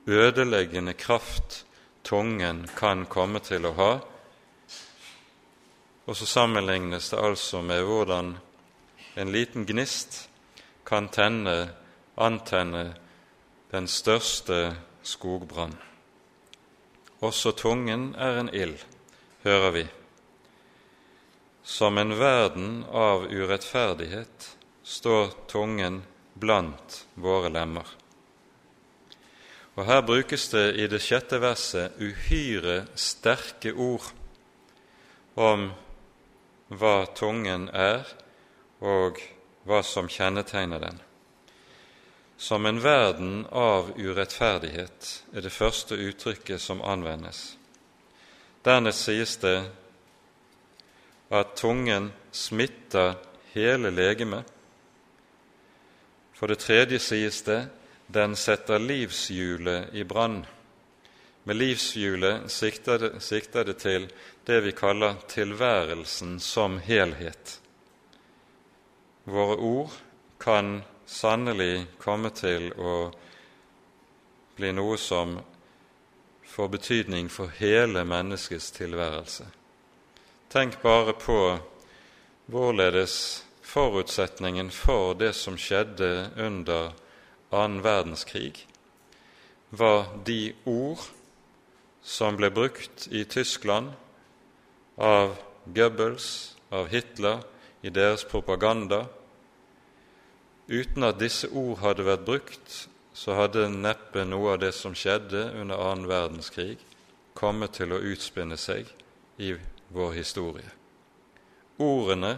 ødeleggende 0.06 0.92
kraft 0.92 1.64
tungen 2.04 2.68
kan 2.76 3.06
komme 3.06 3.40
til 3.42 3.66
å 3.66 3.72
ha. 3.78 3.92
Og 6.04 6.16
så 6.16 6.28
sammenlignes 6.28 7.10
det 7.10 7.18
altså 7.18 7.62
med 7.64 7.82
hvordan 7.88 8.34
en 9.16 9.32
liten 9.32 9.66
gnist 9.66 10.28
kan 10.86 11.08
tenne, 11.08 11.72
antenne 12.16 12.94
den 13.72 13.88
største 13.88 14.76
skogbrann. 15.02 15.74
Også 17.24 17.54
tungen 17.56 18.12
er 18.14 18.38
en 18.38 18.54
ild, 18.54 18.78
hører 19.42 19.70
vi. 19.74 19.86
Som 21.64 21.98
en 21.98 22.12
verden 22.18 22.84
av 22.92 23.24
urettferdighet 23.32 24.56
står 24.82 25.30
tungen 25.48 26.02
blant 26.34 27.06
våre 27.14 27.48
lemmer. 27.48 27.86
Og 29.74 29.86
Her 29.88 30.02
brukes 30.06 30.48
det 30.52 30.66
i 30.78 30.86
det 30.92 31.00
sjette 31.02 31.40
verset 31.42 31.96
uhyre 31.98 32.84
sterke 32.94 33.72
ord 33.72 34.06
om 35.40 35.70
hva 36.68 37.06
tungen 37.16 37.66
er, 37.72 38.04
og 38.84 39.18
hva 39.64 39.80
som 39.82 40.08
kjennetegner 40.10 40.82
den. 40.84 41.00
Som 42.36 42.66
en 42.66 42.82
verden 42.84 43.46
av 43.50 43.94
urettferdighet 43.96 45.10
er 45.32 45.46
det 45.46 45.54
første 45.54 45.96
uttrykket 45.96 46.60
som 46.60 46.82
anvendes. 46.84 47.54
Dernest 48.64 49.08
sies 49.08 49.36
det 49.40 49.56
at 51.30 51.56
tungen 51.56 52.12
smitter 52.30 53.14
hele 53.52 53.90
legemet. 53.90 54.44
For 56.34 56.46
det 56.50 56.58
tredje 56.58 56.98
sies 56.98 57.42
det 57.46 57.62
den 58.06 58.36
setter 58.36 58.78
livshjulet 58.78 59.94
i 59.94 60.04
brann. 60.04 60.44
Med 61.44 61.56
livshjulet 61.56 62.50
sikter 62.52 63.20
sikter 63.20 63.64
det 63.64 63.78
til 63.80 64.08
det 64.44 64.60
vi 64.64 64.72
kaller 64.72 65.16
tilværelsen 65.28 66.38
som 66.40 66.78
helhet. 66.78 67.60
Våre 69.24 69.56
ord 69.56 69.92
kan 70.40 70.82
sannelig 71.06 71.86
komme 71.98 72.30
til 72.30 72.72
å 72.76 73.10
bli 74.56 74.72
noe 74.72 74.96
som 75.00 75.38
får 76.54 76.68
betydning 76.68 77.28
for 77.32 77.52
hele 77.58 78.04
menneskets 78.04 78.70
tilværelse. 78.76 79.48
Tenk 80.54 80.76
bare 80.82 81.12
på 81.18 81.58
hvorledes 82.46 83.42
forutsetningen 83.66 84.68
for 84.70 85.16
det 85.18 85.32
som 85.34 85.56
skjedde 85.58 86.28
under 86.38 86.92
annen 87.50 87.80
verdenskrig, 87.82 88.60
var 89.74 90.12
de 90.28 90.54
ord 90.62 91.02
som 92.06 92.38
ble 92.38 92.52
brukt 92.54 93.08
i 93.10 93.24
Tyskland 93.26 93.96
av 94.94 95.34
Goebbels, 95.66 96.54
av 96.70 96.86
Hitler, 96.94 97.42
i 97.82 97.90
deres 97.90 98.22
propaganda. 98.22 99.08
Uten 100.70 101.10
at 101.10 101.18
disse 101.18 101.50
ord 101.50 101.82
hadde 101.82 102.06
vært 102.06 102.26
brukt, 102.30 102.80
så 103.10 103.40
hadde 103.42 103.72
neppe 103.74 104.22
noe 104.22 104.54
av 104.54 104.62
det 104.62 104.76
som 104.78 104.94
skjedde 104.94 105.48
under 105.58 105.82
annen 105.90 106.06
verdenskrig, 106.06 106.78
kommet 107.34 107.74
til 107.82 107.90
å 107.90 108.04
utspinne 108.14 108.54
seg 108.54 108.86
i 109.42 109.56
vår 109.94 110.12
historie. 110.12 110.70
Ordene 111.76 112.36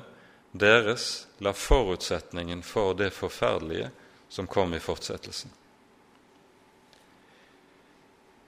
deres 0.52 1.26
la 1.44 1.52
forutsetningen 1.52 2.62
for 2.62 2.94
det 2.94 3.10
forferdelige 3.16 3.90
som 4.28 4.46
kom 4.46 4.74
i 4.74 4.80
fortsettelsen. 4.80 5.50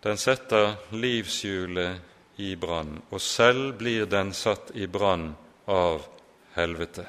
Den 0.01 0.21
setter 0.21 0.77
livshjulet 0.95 2.39
i 2.39 2.55
brann, 2.57 3.01
og 3.11 3.21
selv 3.21 3.75
blir 3.81 4.07
den 4.07 4.31
satt 4.37 4.71
i 4.75 4.87
brann 4.87 5.33
av 5.67 6.05
helvete. 6.55 7.09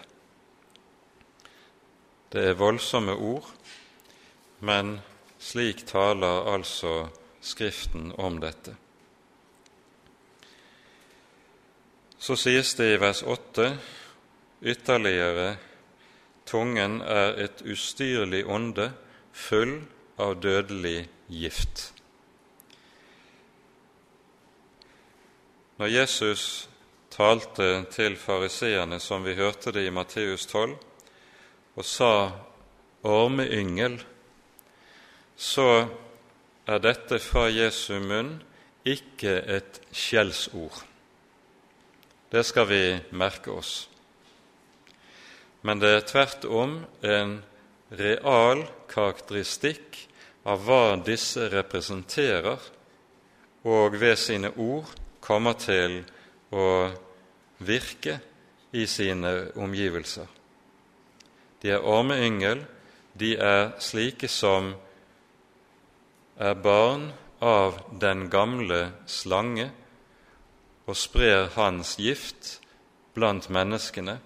Det 2.29 2.47
er 2.49 2.57
voldsomme 2.57 3.13
ord, 3.13 3.45
men 4.59 4.97
slik 5.39 5.85
taler 5.87 6.49
altså 6.55 7.09
Skriften 7.39 8.11
om 8.19 8.35
dette. 8.43 8.73
Så 12.29 12.35
sies 12.37 12.75
det 12.77 12.85
i 12.93 12.97
vers 13.01 13.23
8 13.25 13.63
ytterligere 14.61 15.55
tungen 16.45 16.99
er 17.01 17.39
et 17.41 17.63
ustyrlig 17.65 18.43
ånde 18.45 18.91
full 19.33 19.71
av 20.21 20.35
dødelig 20.37 21.07
gift. 21.25 21.87
Når 25.81 25.89
Jesus 25.89 26.43
talte 27.09 27.87
til 27.95 28.13
fariseerne, 28.21 28.99
som 29.01 29.25
vi 29.25 29.33
hørte 29.33 29.73
det 29.73 29.87
i 29.87 29.95
Matteus 29.95 30.45
12, 30.45 30.75
og 31.75 31.85
sa 31.85 32.31
'ormeyngel', 33.01 34.05
så 35.35 35.87
er 36.67 36.77
dette 36.77 37.19
fra 37.19 37.49
Jesu 37.49 37.97
munn 37.99 38.43
ikke 38.85 39.33
et 39.57 39.81
skjellsord. 39.91 40.88
Det 42.29 42.43
skal 42.43 42.67
vi 42.69 42.83
merke 43.09 43.51
oss. 43.51 43.89
Men 45.61 45.79
det 45.81 45.89
er 45.89 46.05
tvert 46.07 46.45
om 46.45 46.75
en 47.01 47.39
real 47.89 48.61
karakteristikk 48.91 49.97
av 50.45 50.61
hva 50.67 50.83
disse 51.01 51.49
representerer, 51.49 52.59
og 53.65 53.97
ved 53.99 54.15
sine 54.21 54.53
ord 54.55 54.93
kommer 55.19 55.57
til 55.59 56.03
å 56.53 56.67
virke 57.65 58.19
i 58.71 58.85
sine 58.87 59.33
omgivelser. 59.59 60.29
De 61.59 61.73
er 61.73 61.83
ormeyngel, 61.83 62.61
de 63.19 63.33
er 63.35 63.73
slike 63.83 64.29
som 64.31 64.71
er 66.39 66.55
barn 66.55 67.09
av 67.43 67.81
den 67.99 68.29
gamle 68.31 68.85
slange 69.09 69.71
og 70.89 70.97
sprer 70.97 71.51
hans 71.53 71.93
gift 72.01 72.55
blant 73.13 73.49
menneskene, 73.53 74.17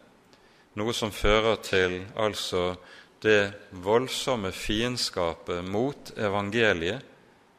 noe 0.79 0.93
som 0.95 1.11
fører 1.11 1.59
til 1.65 1.99
altså 2.15 2.77
det 3.23 3.53
voldsomme 3.83 4.51
fiendskapet 4.55 5.63
mot 5.67 6.13
evangeliet 6.15 7.03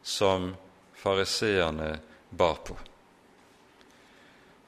som 0.05 0.51
fariseerne 0.97 1.95
bar 2.29 2.59
på. 2.65 2.77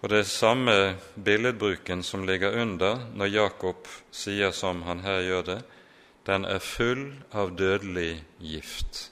Og 0.01 0.09
det 0.13 0.21
er 0.21 0.29
samme 0.29 0.77
billedbruken 1.17 2.03
som 2.05 2.25
ligger 2.29 2.61
under 2.61 3.07
når 3.17 3.33
Jakob 3.33 3.89
sier 4.13 4.53
som 4.53 4.83
han 4.85 5.01
her 5.05 5.23
gjør 5.25 5.45
det, 5.49 5.59
den 6.29 6.45
er 6.45 6.61
full 6.61 7.07
av 7.33 7.55
dødelig 7.57 8.19
gift. 8.37 9.07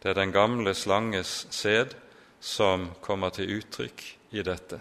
Det 0.00 0.12
er 0.12 0.16
den 0.16 0.32
gamle 0.32 0.72
slanges 0.74 1.44
sæd 1.52 1.92
som 2.40 2.88
kommer 3.00 3.30
til 3.36 3.58
uttrykk 3.60 4.04
i 4.32 4.42
dette. 4.42 4.80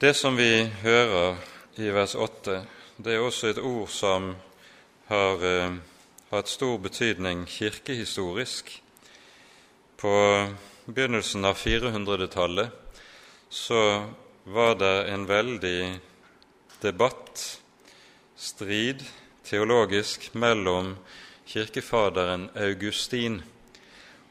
Det 0.00 0.14
som 0.16 0.36
vi 0.36 0.64
hører 0.82 1.36
i 1.76 1.90
vers 1.92 2.14
8, 2.14 2.62
det 2.96 3.14
er 3.14 3.22
også 3.24 3.52
et 3.52 3.60
ord 3.62 3.88
som 3.92 4.32
har 5.08 5.44
eh, 5.44 5.76
hatt 6.30 6.50
stor 6.50 6.78
betydning 6.82 7.44
kirkehistorisk. 7.46 8.72
På 9.96 10.14
begynnelsen 10.86 11.44
av 11.44 11.56
400-tallet 11.56 13.00
så 13.48 13.80
var 14.44 14.74
det 14.80 14.94
en 15.14 15.26
veldig 15.26 15.78
debatt, 16.82 17.60
strid, 18.36 19.04
teologisk 19.44 20.34
mellom 20.34 20.96
kirkefaderen 21.48 22.50
Augustin 22.54 23.42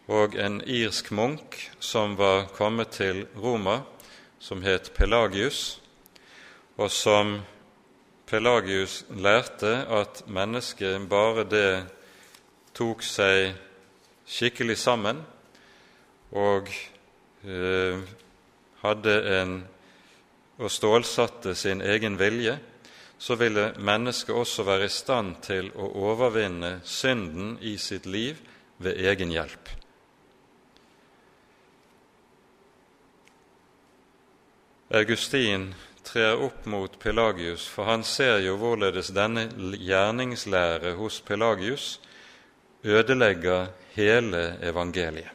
og 0.08 0.36
en 0.36 0.60
irsk 0.68 1.12
munk 1.12 1.58
som 1.80 2.18
var 2.20 2.50
kommet 2.58 2.96
til 2.98 3.26
Roma, 3.39 3.82
som 4.39 4.63
het 4.63 4.92
Pelagius, 4.96 5.80
og 6.78 6.92
som 6.92 7.38
Pelagius 8.28 9.04
lærte 9.10 9.86
at 9.88 10.24
mennesket 10.28 11.08
bare 11.10 11.46
det 11.48 11.86
tok 12.74 13.04
seg 13.06 13.54
skikkelig 14.26 14.78
sammen 14.82 15.22
og 16.34 16.72
eh, 17.46 18.02
hadde 18.82 19.16
en 19.38 19.62
og 20.58 20.72
stålsatte 20.72 21.56
sin 21.58 21.82
egen 21.82 22.18
vilje, 22.20 22.58
så 23.18 23.36
ville 23.39 23.72
mennesket 23.80 24.36
også 24.36 24.66
være 24.68 24.86
i 24.86 24.94
stand 24.94 25.38
til 25.46 25.72
å 25.76 25.88
overvinne 26.10 26.76
synden 26.86 27.56
i 27.62 27.78
sitt 27.78 28.06
liv 28.06 28.42
ved 28.84 29.00
egen 29.00 29.32
hjelp. 29.34 29.83
Augustin 34.93 35.73
trer 36.03 36.38
opp 36.38 36.65
mot 36.65 36.99
Pelagius, 36.99 37.67
for 37.67 37.89
han 37.89 38.03
ser 38.06 38.43
jo 38.45 38.60
hvorledes 38.62 39.10
denne 39.10 39.47
gjerningslære 39.82 40.91
hos 40.99 41.17
Pelagius 41.25 41.95
ødelegger 42.84 43.71
hele 43.95 44.43
evangeliet. 44.62 45.32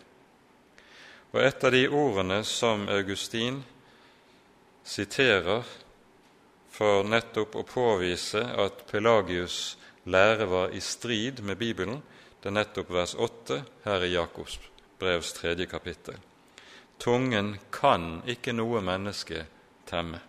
Og 1.34 1.42
et 1.42 1.64
av 1.66 1.74
de 1.74 1.82
ordene 1.90 2.38
som 2.46 2.86
Augustin 2.88 3.58
siterer 4.86 5.66
for 6.70 7.02
nettopp 7.02 7.58
å 7.58 7.66
påvise 7.66 8.44
at 8.62 8.86
Pelagius' 8.92 9.74
lære 10.06 10.46
var 10.48 10.70
i 10.70 10.80
strid 10.80 11.42
med 11.42 11.58
Bibelen. 11.58 11.98
Det 12.38 12.52
er 12.52 12.60
nettopp 12.62 12.94
vers 12.94 13.18
8 13.18 13.62
her 13.84 14.06
i 14.06 14.14
Jakobs 14.14 14.60
brevs 15.02 15.34
tredje 15.34 15.66
kapittel. 15.66 16.27
Tungen 16.98 17.56
kan 17.70 18.22
ikke 18.26 18.52
noe 18.52 18.80
menneske 18.82 19.44
temme. 19.86 20.20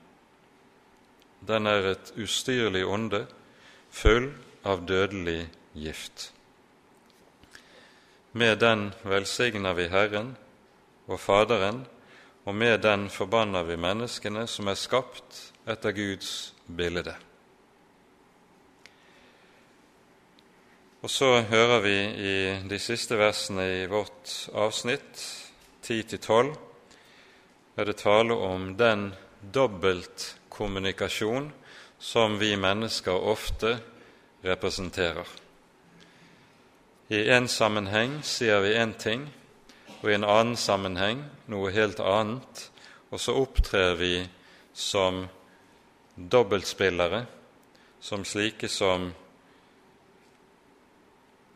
Den 1.42 1.68
er 1.68 1.94
et 1.94 2.12
ustyrlig 2.20 2.84
ånde, 2.86 3.24
full 3.90 4.30
av 4.68 4.84
dødelig 4.86 5.48
gift. 5.74 6.32
Med 8.32 8.60
den 8.62 8.92
velsigner 9.04 9.74
vi 9.74 9.88
Herren 9.90 10.36
og 11.08 11.20
Faderen, 11.20 11.86
og 12.46 12.56
med 12.56 12.82
den 12.84 13.10
forbanner 13.10 13.66
vi 13.66 13.78
menneskene 13.80 14.46
som 14.48 14.70
er 14.70 14.78
skapt 14.78 15.42
etter 15.70 15.96
Guds 15.96 16.54
bilde. 16.66 17.16
Og 21.02 21.10
så 21.10 21.42
hører 21.48 21.80
vi 21.80 21.96
i 21.96 22.40
de 22.68 22.80
siste 22.80 23.16
versene 23.16 23.66
i 23.82 23.86
vårt 23.88 24.50
avsnitt, 24.52 25.22
10-12, 25.90 26.56
er 27.76 27.86
det 27.86 27.98
tale 27.98 28.34
om 28.34 28.78
den 28.78 29.14
dobbeltkommunikasjon 29.42 31.52
som 32.00 32.38
vi 32.40 32.58
mennesker 32.58 33.30
ofte 33.34 33.80
representerer. 34.46 35.26
I 37.10 37.24
én 37.34 37.48
sammenheng 37.50 38.20
sier 38.22 38.62
vi 38.62 38.76
én 38.78 38.94
ting, 38.94 39.24
og 40.02 40.12
i 40.12 40.14
en 40.14 40.28
annen 40.30 40.58
sammenheng 40.58 41.24
noe 41.50 41.72
helt 41.74 42.00
annet, 42.00 42.70
og 43.10 43.20
så 43.20 43.34
opptrer 43.42 43.96
vi 43.98 44.14
som 44.74 45.26
dobbeltspillere, 46.16 47.24
som 48.00 48.26
slike 48.26 48.70
som 48.70 49.10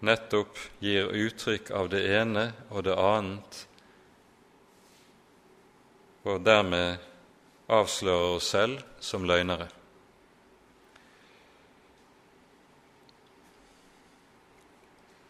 nettopp 0.04 0.58
gir 0.82 1.14
uttrykk 1.14 1.70
av 1.72 1.94
det 1.94 2.02
ene 2.18 2.50
og 2.72 2.84
det 2.90 2.98
annet, 2.98 3.62
og 6.24 6.44
dermed 6.44 7.02
avslører 7.72 8.36
oss 8.38 8.52
selv 8.54 8.84
som 9.04 9.26
løgnere. 9.28 9.68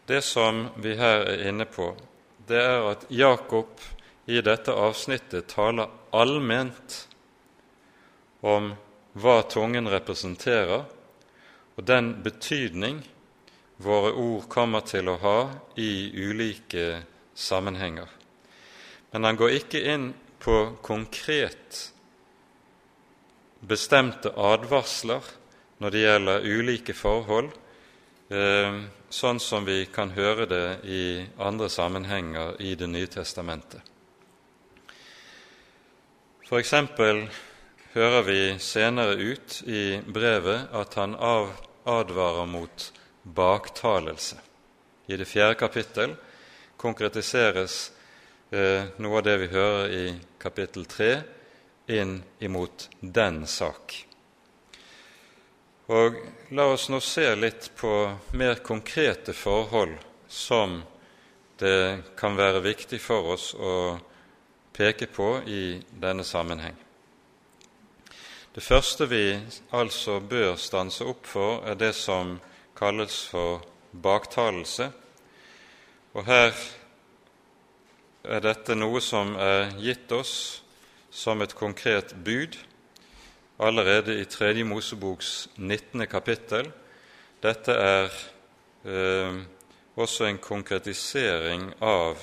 Det 0.06 0.20
som 0.22 0.66
vi 0.76 0.94
her 1.00 1.24
er 1.32 1.46
inne 1.48 1.64
på, 1.64 1.94
det 2.46 2.60
er 2.60 2.90
at 2.90 3.06
Jakob 3.08 3.80
i 4.28 4.40
dette 4.44 4.72
avsnittet 4.72 5.48
taler 5.48 5.88
allment 6.12 6.98
om 8.44 8.74
hva 9.16 9.38
tungen 9.48 9.88
representerer, 9.88 10.84
og 11.74 11.86
den 11.88 12.12
betydning 12.22 13.00
våre 13.82 14.12
ord 14.12 14.44
kommer 14.52 14.84
til 14.86 15.08
å 15.08 15.16
ha 15.22 15.38
i 15.80 16.12
ulike 16.12 17.00
sammenhenger. 17.34 18.10
Men 19.10 19.24
han 19.24 19.40
går 19.40 19.56
ikke 19.56 19.82
inn 19.94 20.12
på 20.44 20.76
konkret 20.84 21.92
bestemte 23.64 24.28
advarsler 24.36 25.24
når 25.80 25.94
det 25.94 26.02
gjelder 26.02 26.44
ulike 26.44 26.94
forhold, 26.96 27.48
eh, 28.28 28.76
sånn 29.08 29.40
som 29.40 29.64
vi 29.64 29.86
kan 29.88 30.12
høre 30.12 30.46
det 30.50 30.68
i 30.84 31.24
andre 31.38 31.70
sammenhenger 31.72 32.60
i 32.60 32.74
Det 32.74 32.86
nye 32.86 33.06
testamentet. 33.06 33.80
For 36.44 36.60
eksempel 36.60 37.24
hører 37.94 38.22
vi 38.22 38.58
senere 38.58 39.16
ut 39.16 39.62
i 39.66 40.00
brevet 40.04 40.68
at 40.72 40.94
han 40.94 41.16
advarer 41.16 42.46
mot 42.46 42.92
baktalelse. 43.22 44.36
I 45.08 45.16
det 45.16 45.24
fjerde 45.24 45.54
kapittel 45.54 46.16
konkretiseres 46.76 47.93
noe 48.54 49.18
av 49.18 49.24
det 49.26 49.34
vi 49.42 49.50
hører 49.50 49.92
i 49.92 50.04
kapittel 50.38 50.86
3, 50.86 51.10
inn 51.94 52.18
imot 52.44 52.88
den 53.00 53.42
sak. 53.50 53.96
Og 55.92 56.16
La 56.54 56.66
oss 56.70 56.90
nå 56.92 57.00
se 57.00 57.24
litt 57.34 57.70
på 57.74 57.90
mer 58.38 58.60
konkrete 58.62 59.32
forhold 59.32 59.96
som 60.28 60.82
det 61.58 62.02
kan 62.20 62.36
være 62.36 62.60
viktig 62.62 63.00
for 63.02 63.32
oss 63.32 63.46
å 63.56 63.96
peke 64.76 65.08
på 65.10 65.28
i 65.50 65.80
denne 65.90 66.22
sammenheng. 66.24 66.76
Det 68.54 68.62
første 68.62 69.08
vi 69.10 69.24
altså 69.74 70.20
bør 70.20 70.54
stanse 70.60 71.06
opp 71.10 71.26
for, 71.26 71.64
er 71.66 71.74
det 71.74 71.90
som 71.96 72.36
kalles 72.78 73.16
for 73.32 73.64
baktalelse. 73.90 74.90
Og 76.14 76.28
her 76.28 76.52
er 78.24 78.40
dette 78.40 78.72
noe 78.76 79.00
som 79.04 79.34
er 79.36 79.74
gitt 79.76 80.12
oss 80.16 80.62
som 81.12 81.42
et 81.44 81.52
konkret 81.54 82.14
bud 82.24 82.56
allerede 83.60 84.16
i 84.18 84.24
Tredje 84.24 84.64
Moseboks 84.64 85.48
19. 85.56 86.06
kapittel. 86.10 86.70
Dette 87.44 87.76
er 87.76 88.08
eh, 88.88 89.36
også 89.94 90.26
en 90.26 90.40
konkretisering 90.42 91.68
av 91.84 92.16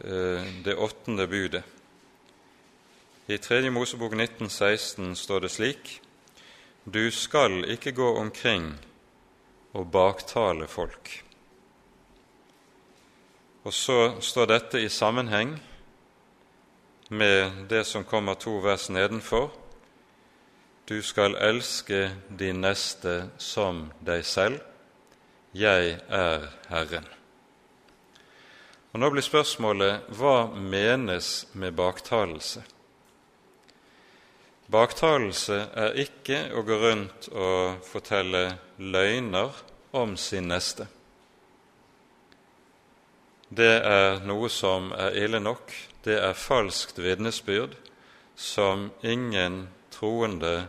eh, 0.00 0.48
det 0.64 0.74
åttende 0.74 1.28
budet. 1.28 1.62
I 3.28 3.38
Tredje 3.38 3.70
Mosebok 3.72 4.16
1916 4.16 5.14
står 5.16 5.44
det 5.44 5.52
slik.: 5.52 6.00
Du 6.84 7.10
skal 7.10 7.64
ikke 7.72 7.92
gå 7.92 8.10
omkring 8.16 8.74
og 9.72 9.90
baktale 9.92 10.66
folk. 10.66 11.23
Og 13.64 13.72
så 13.72 14.20
står 14.20 14.46
dette 14.46 14.80
i 14.84 14.88
sammenheng 14.92 15.54
med 17.08 17.64
det 17.68 17.84
som 17.88 18.04
kommer 18.04 18.34
to 18.34 18.58
vers 18.60 18.90
nedenfor. 18.92 19.50
Du 20.88 21.00
skal 21.02 21.36
elske 21.40 22.10
din 22.28 22.60
neste 22.60 23.30
som 23.40 23.86
deg 24.04 24.24
selv. 24.28 24.60
Jeg 25.56 25.94
er 26.08 26.44
Herren. 26.68 27.06
Og 28.92 29.00
Nå 29.00 29.08
blir 29.10 29.24
spørsmålet 29.24 30.10
hva 30.12 30.50
menes 30.52 31.46
med 31.56 31.72
baktalelse? 31.78 32.60
Baktalelse 34.68 35.56
er 35.72 35.96
ikke 36.04 36.42
å 36.52 36.66
gå 36.68 36.78
rundt 36.84 37.30
og 37.32 37.80
fortelle 37.88 38.44
løgner 38.76 39.56
om 39.96 40.14
sin 40.20 40.52
neste. 40.52 40.86
Det 43.54 43.74
er 43.86 44.24
noe 44.26 44.48
som 44.50 44.88
er 44.98 45.14
ille 45.14 45.38
nok. 45.38 45.70
Det 46.02 46.16
er 46.18 46.34
falskt 46.34 46.98
vitnesbyrd 46.98 47.76
som 48.34 48.88
ingen 49.06 49.68
troende 49.94 50.66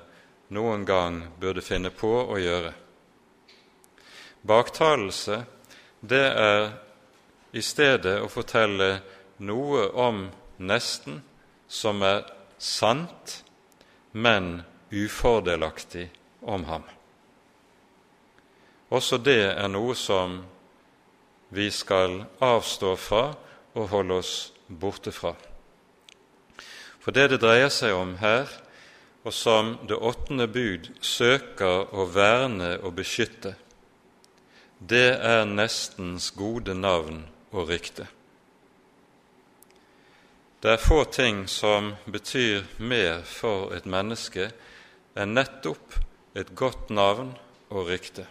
noen 0.54 0.84
gang 0.86 1.18
burde 1.42 1.64
finne 1.66 1.90
på 1.90 2.12
å 2.30 2.38
gjøre. 2.38 2.76
Baktalelse, 4.46 5.40
det 6.06 6.26
er 6.30 6.68
i 7.58 7.64
stedet 7.66 8.20
å 8.22 8.30
fortelle 8.30 9.00
noe 9.42 9.88
om 9.90 10.28
nesten 10.62 11.24
som 11.68 12.06
er 12.06 12.28
sant, 12.62 13.40
men 14.12 14.62
ufordelaktig 14.94 16.12
om 16.42 16.70
ham. 16.70 16.86
Også 18.94 19.18
det 19.18 19.56
er 19.56 19.72
noe 19.74 19.98
som 19.98 20.44
vi 21.56 21.72
skal 21.72 22.26
avstå 22.44 22.96
fra 23.00 23.26
og 23.76 23.90
holde 23.92 24.20
oss 24.20 24.34
borte 24.68 25.14
fra. 25.16 25.34
For 27.00 27.16
det 27.16 27.30
det 27.32 27.42
dreier 27.44 27.72
seg 27.72 27.96
om 27.96 28.16
her, 28.20 28.50
og 29.26 29.34
som 29.34 29.76
det 29.88 29.98
åttende 29.98 30.48
bud 30.52 30.92
søker 31.02 31.94
å 31.94 32.06
verne 32.14 32.76
og 32.82 32.96
beskytte, 33.00 33.56
det 34.80 35.16
er 35.16 35.48
nestens 35.50 36.32
gode 36.36 36.76
navn 36.78 37.24
og 37.56 37.72
rykte. 37.72 38.08
Det 40.62 40.74
er 40.74 40.82
få 40.82 41.04
ting 41.14 41.46
som 41.50 41.94
betyr 42.10 42.66
mer 42.82 43.22
for 43.30 43.72
et 43.78 43.86
menneske 43.86 44.50
enn 45.16 45.36
nettopp 45.38 46.00
et 46.36 46.52
godt 46.58 46.90
navn 46.90 47.36
og 47.70 47.86
rykte. 47.90 48.26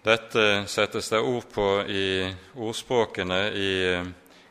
Dette 0.00 0.64
settes 0.66 1.10
det 1.12 1.18
ord 1.20 1.44
på 1.52 1.82
i 1.84 2.34
ordspråkene 2.56 3.40
i 3.52 3.72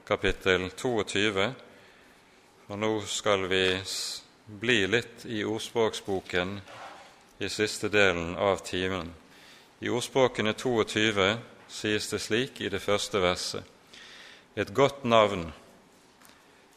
kapittel 0.05 0.67
22. 0.77 1.45
Og 2.69 2.77
nå 2.77 2.89
skal 3.09 3.47
vi 3.49 3.63
bli 4.45 4.75
litt 4.85 5.23
i 5.25 5.39
ordspråksboken 5.41 6.51
i 7.41 7.49
siste 7.49 7.89
delen 7.89 8.35
av 8.37 8.61
timen. 8.67 9.09
I 9.81 9.89
ordspråkene 9.89 10.53
22 10.53 11.25
sies 11.65 12.11
det 12.13 12.21
slik 12.21 12.61
i 12.61 12.69
det 12.69 12.83
første 12.85 13.17
verset.: 13.17 13.65
Et 14.55 14.69
godt 14.69 15.01
navn 15.03 15.47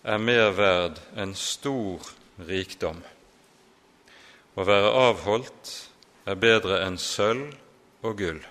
er 0.02 0.16
mer 0.16 0.48
verd 0.56 1.02
enn 1.12 1.36
stor 1.36 2.08
rikdom. 2.48 3.04
Å 4.56 4.64
være 4.64 4.96
avholdt 5.04 5.76
er 6.24 6.40
bedre 6.40 6.80
enn 6.86 6.96
sølv 6.96 7.52
og 8.00 8.16
gull. 8.16 8.42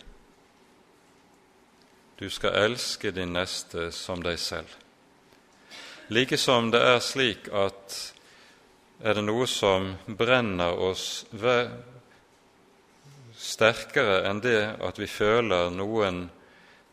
Du 2.22 2.30
skal 2.30 2.54
elske 2.54 3.10
din 3.12 3.32
neste 3.34 3.88
som 3.90 4.20
deg 4.22 4.36
selv. 4.38 4.70
Likesom 6.14 6.68
det 6.70 6.80
er 6.86 7.00
slik 7.02 7.48
at 7.50 7.96
er 9.02 9.16
det 9.18 9.24
noe 9.26 9.48
som 9.50 9.88
brenner 10.06 10.78
oss 10.86 11.24
sterkere 13.42 14.20
enn 14.30 14.42
det 14.44 14.60
at 14.86 15.02
vi 15.02 15.08
føler 15.10 15.74
noen 15.74 16.28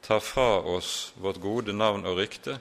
tar 0.01 0.23
fra 0.25 0.63
oss 0.65 1.13
vårt 1.21 1.43
gode 1.45 1.75
navn 1.77 2.09
og 2.09 2.17
rykte, 2.23 2.55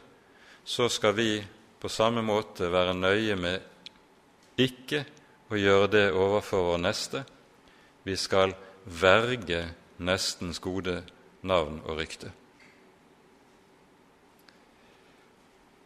så 0.68 0.90
skal 0.92 1.16
vi 1.16 1.38
på 1.80 1.88
samme 1.88 2.20
måte 2.20 2.68
være 2.74 2.98
nøye 2.98 3.38
med 3.40 4.60
ikke 4.60 5.06
å 5.48 5.62
gjøre 5.62 5.88
det 5.94 6.04
overfor 6.12 6.74
vår 6.74 6.84
neste. 6.84 7.24
Vi 8.04 8.18
skal 8.20 8.58
verge 8.84 9.62
nestens 10.04 10.60
gode 10.60 10.98
navn 11.48 11.80
og 11.86 12.02
rykte. 12.02 12.34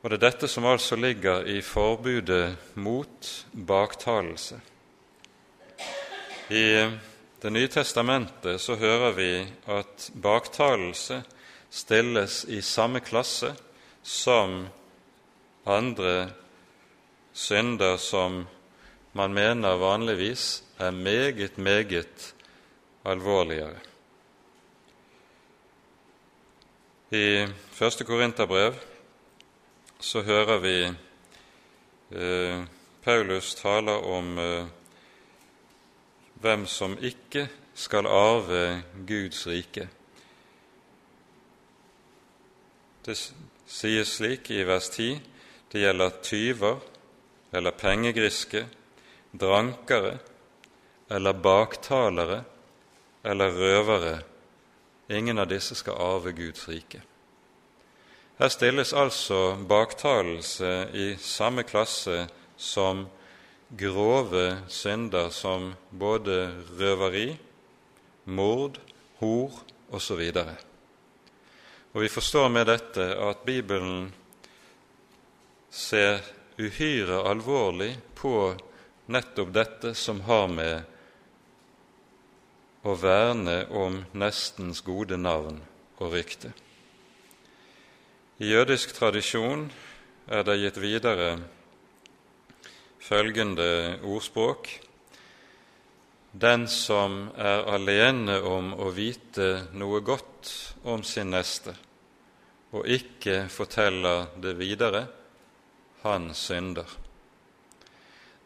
Og 0.01 0.09
Det 0.09 0.17
er 0.17 0.29
dette 0.31 0.47
som 0.49 0.65
altså 0.65 0.95
ligger 0.97 1.45
i 1.45 1.59
forbudet 1.61 2.57
mot 2.73 3.27
baktalelse. 3.53 4.57
I 6.49 6.89
Det 7.41 7.49
nye 7.49 7.67
testamentet 7.67 8.61
så 8.61 8.75
hører 8.75 9.11
vi 9.17 9.45
at 9.65 10.11
baktalelse 10.13 11.23
stilles 11.69 12.43
i 12.45 12.61
samme 12.61 12.99
klasse 12.99 13.55
som 14.03 14.67
andre 15.65 16.29
synder 17.33 17.97
som 17.97 18.45
man 19.13 19.33
mener 19.33 19.81
vanligvis 19.81 20.63
er 20.79 20.91
meget, 20.91 21.57
meget 21.57 22.33
alvorligere. 23.05 23.79
I 27.11 27.47
første 27.71 28.03
Korinterbrev 28.03 28.73
så 30.01 30.21
hører 30.21 30.59
vi 30.59 30.75
eh, 32.11 32.63
Paulus 33.03 33.55
taler 33.55 34.05
om 34.05 34.37
eh, 34.37 34.65
hvem 36.41 36.65
som 36.65 36.97
ikke 36.97 37.47
skal 37.77 38.09
arve 38.09 38.81
Guds 39.07 39.45
rike. 39.47 39.87
Det 43.05 43.17
sies 43.65 44.15
slik 44.17 44.49
i 44.51 44.63
vers 44.65 44.89
10 44.89 45.21
det 45.71 45.79
gjelder 45.85 46.17
tyver 46.25 46.81
eller 47.55 47.71
pengegriske, 47.71 48.65
drankere 49.31 50.17
eller 51.09 51.33
baktalere 51.33 52.41
eller 53.23 53.55
røvere. 53.55 54.17
Ingen 55.09 55.39
av 55.39 55.47
disse 55.47 55.75
skal 55.75 55.95
arve 56.01 56.33
Guds 56.35 56.67
rike. 56.67 57.01
Her 58.41 58.49
stilles 58.49 58.89
altså 58.97 59.53
baktalelse 59.69 60.69
i 60.97 61.11
samme 61.21 61.61
klasse 61.61 62.23
som 62.57 63.03
grove 63.77 64.45
synder 64.65 65.27
som 65.29 65.75
både 65.91 66.49
røveri, 66.79 67.35
mord, 68.25 68.79
hor 69.19 69.59
osv. 69.93 70.23
Og, 70.41 70.49
og 71.93 72.01
vi 72.01 72.09
forstår 72.09 72.49
med 72.49 72.65
dette 72.65 73.05
at 73.27 73.45
Bibelen 73.45 74.09
ser 75.69 76.25
uhyre 76.57 77.21
alvorlig 77.29 77.91
på 78.17 78.33
nettopp 79.13 79.53
dette 79.53 79.93
som 79.93 80.25
har 80.25 80.49
med 80.49 80.81
å 82.89 82.97
verne 83.05 83.61
om 83.69 84.01
nestens 84.17 84.81
gode 84.81 85.21
navn 85.21 85.61
og 86.01 86.17
rykte. 86.17 86.55
I 88.41 88.47
jødisk 88.49 88.95
tradisjon 88.97 89.67
er 90.25 90.41
det 90.41 90.55
gitt 90.57 90.77
videre 90.81 91.27
følgende 93.05 93.99
ordspråk 94.01 94.71
Den 96.33 96.65
som 96.65 97.19
er 97.37 97.69
alene 97.69 98.39
om 98.41 98.73
å 98.81 98.89
vite 98.97 99.67
noe 99.77 100.01
godt 100.01 100.49
om 100.89 101.05
sin 101.05 101.29
neste, 101.35 101.75
og 102.73 102.89
ikke 102.89 103.45
forteller 103.53 104.33
det 104.41 104.57
videre, 104.57 105.05
han 106.01 106.31
synder. 106.33 106.89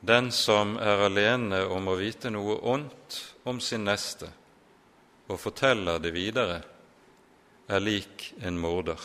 Den 0.04 0.28
som 0.36 0.76
er 0.76 1.08
alene 1.08 1.64
om 1.72 1.88
å 1.88 2.00
vite 2.04 2.36
noe 2.36 2.60
ondt 2.68 3.22
om 3.48 3.64
sin 3.64 3.88
neste 3.88 4.28
og 5.30 5.40
forteller 5.40 6.04
det 6.04 6.12
videre, 6.12 6.66
er 7.72 7.80
lik 7.80 8.34
en 8.44 8.60
morder. 8.60 9.00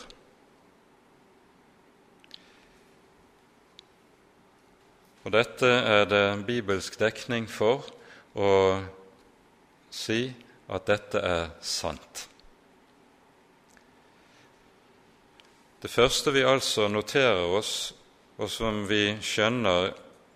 Og 5.21 5.33
Dette 5.35 5.67
er 5.69 6.07
det 6.09 6.25
bibelsk 6.47 6.97
dekning 6.97 7.45
for 7.49 7.85
å 8.33 8.51
si 9.93 10.31
at 10.71 10.87
dette 10.87 11.21
er 11.21 11.51
sant. 11.61 12.25
Det 15.81 15.89
første 15.89 16.33
vi 16.33 16.45
altså 16.45 16.87
noterer 16.89 17.53
oss 17.57 17.91
og 18.41 18.49
som 18.49 18.83
vi 18.89 19.17
skjønner 19.21 19.91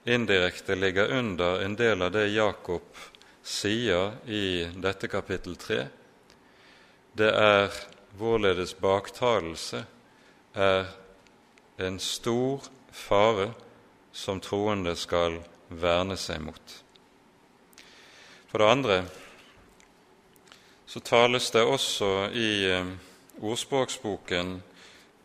indirekte 0.05 0.77
ligger 0.77 1.09
under 1.17 1.63
en 1.65 1.75
del 1.77 2.05
av 2.05 2.13
det 2.13 2.27
Jakob 2.35 2.85
sier 3.45 4.19
i 4.29 4.65
dette 4.81 5.09
kapittel 5.09 5.57
3, 5.57 5.81
det 7.17 7.31
er 7.33 7.73
hvorledes 8.17 8.75
baktalelse 8.77 9.81
er 10.53 10.89
en 11.81 11.97
stor 12.01 12.65
fare 12.93 13.49
som 14.15 14.39
troende 14.39 14.95
skal 14.95 15.41
verne 15.67 16.15
seg 16.17 16.39
mot. 16.45 16.75
For 18.47 18.63
det 18.63 18.71
andre 18.71 18.97
så 20.87 21.01
tales 21.03 21.49
det 21.51 21.65
også 21.67 22.11
i 22.31 22.51
eh, 22.71 22.91
ordspråksboken 23.43 24.61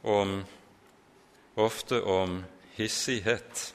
om, 0.02 0.40
ofte 1.54 2.00
om 2.02 2.40
hissighet 2.74 3.68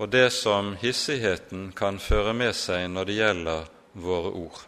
og 0.00 0.08
det 0.08 0.30
som 0.32 0.76
hissigheten 0.80 1.72
kan 1.76 1.98
føre 2.00 2.32
med 2.32 2.54
seg 2.56 2.86
når 2.88 3.08
det 3.08 3.16
gjelder 3.18 3.66
våre 4.00 4.30
ord. 4.32 4.62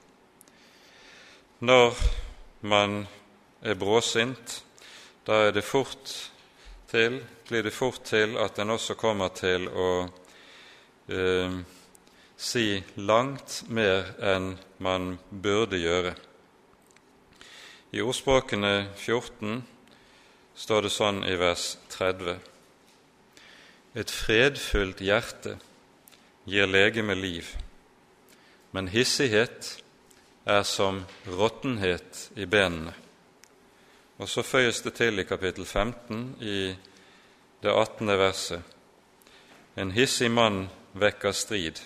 Når 1.65 1.95
man 2.61 3.07
er 3.63 3.79
bråsint, 3.81 4.59
da 5.25 5.47
er 5.47 5.55
det 5.57 5.65
fort 5.65 6.32
til, 6.93 7.23
blir 7.49 7.65
det 7.65 7.73
fort 7.73 8.03
til 8.05 8.37
at 8.41 8.59
en 8.61 8.75
også 8.75 8.97
kommer 9.01 9.33
til 9.33 9.65
å 9.69 9.91
eh, 11.09 11.57
si 12.37 12.67
langt 13.01 13.63
mer 13.73 14.13
enn 14.21 14.53
man 14.83 15.17
burde 15.31 15.81
gjøre. 15.81 16.15
I 17.93 18.01
ordspråkene 18.05 18.89
14 18.97 19.61
står 20.57 20.87
det 20.87 20.93
sånn 20.93 21.23
i 21.29 21.37
vers 21.41 21.77
30. 21.93 22.39
et 23.95 24.11
fredfullt 24.11 25.01
hjerte 25.05 25.59
gir 26.49 26.67
legeme 26.67 27.15
liv, 27.15 27.51
men 28.73 28.89
hissighet 28.89 29.77
er 30.49 30.63
som 30.65 31.05
råttenhet 31.29 32.31
i 32.37 32.47
benene. 32.47 33.02
Og 34.23 34.29
så 34.31 34.45
føyes 34.47 34.79
det 34.85 34.93
til 34.95 35.19
i 35.19 35.25
kapittel 35.27 35.67
15 35.67 36.19
i 36.47 36.59
det 37.63 37.73
18. 37.73 38.07
verset. 38.21 38.63
En 39.75 39.91
hissig 39.91 40.29
mann 40.31 40.69
vekker 40.95 41.35
strid, 41.35 41.81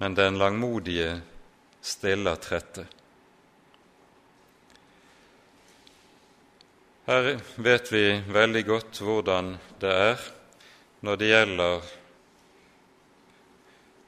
men 0.00 0.16
den 0.16 0.40
langmodige 0.40 1.18
stiller 1.84 2.40
trette. 2.40 2.86
Her 7.04 7.34
vet 7.60 7.92
vi 7.92 8.06
veldig 8.32 8.66
godt 8.72 9.04
hvordan 9.04 9.56
det 9.82 9.94
er 10.08 10.28
når 11.04 11.20
det 11.20 11.32
gjelder 11.34 11.88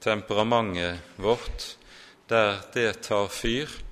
temperamentet 0.01 1.17
vårt, 1.21 1.75
der 2.33 2.63
det 2.73 3.03
tar 3.05 3.29
fyr, 3.29 3.83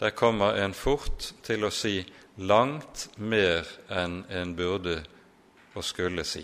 der 0.00 0.10
kommer 0.16 0.56
en 0.56 0.72
fort 0.72 1.34
til 1.44 1.66
å 1.68 1.70
si 1.74 1.98
langt 2.40 3.08
mer 3.20 3.68
enn 3.92 4.22
en 4.32 4.54
burde 4.56 4.96
og 5.76 5.84
skulle 5.84 6.24
si. 6.24 6.40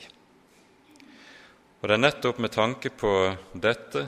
Og 1.81 1.89
Det 1.89 1.95
er 1.97 2.03
nettopp 2.03 2.39
med 2.43 2.53
tanke 2.53 2.91
på 2.93 3.13
dette 3.55 4.07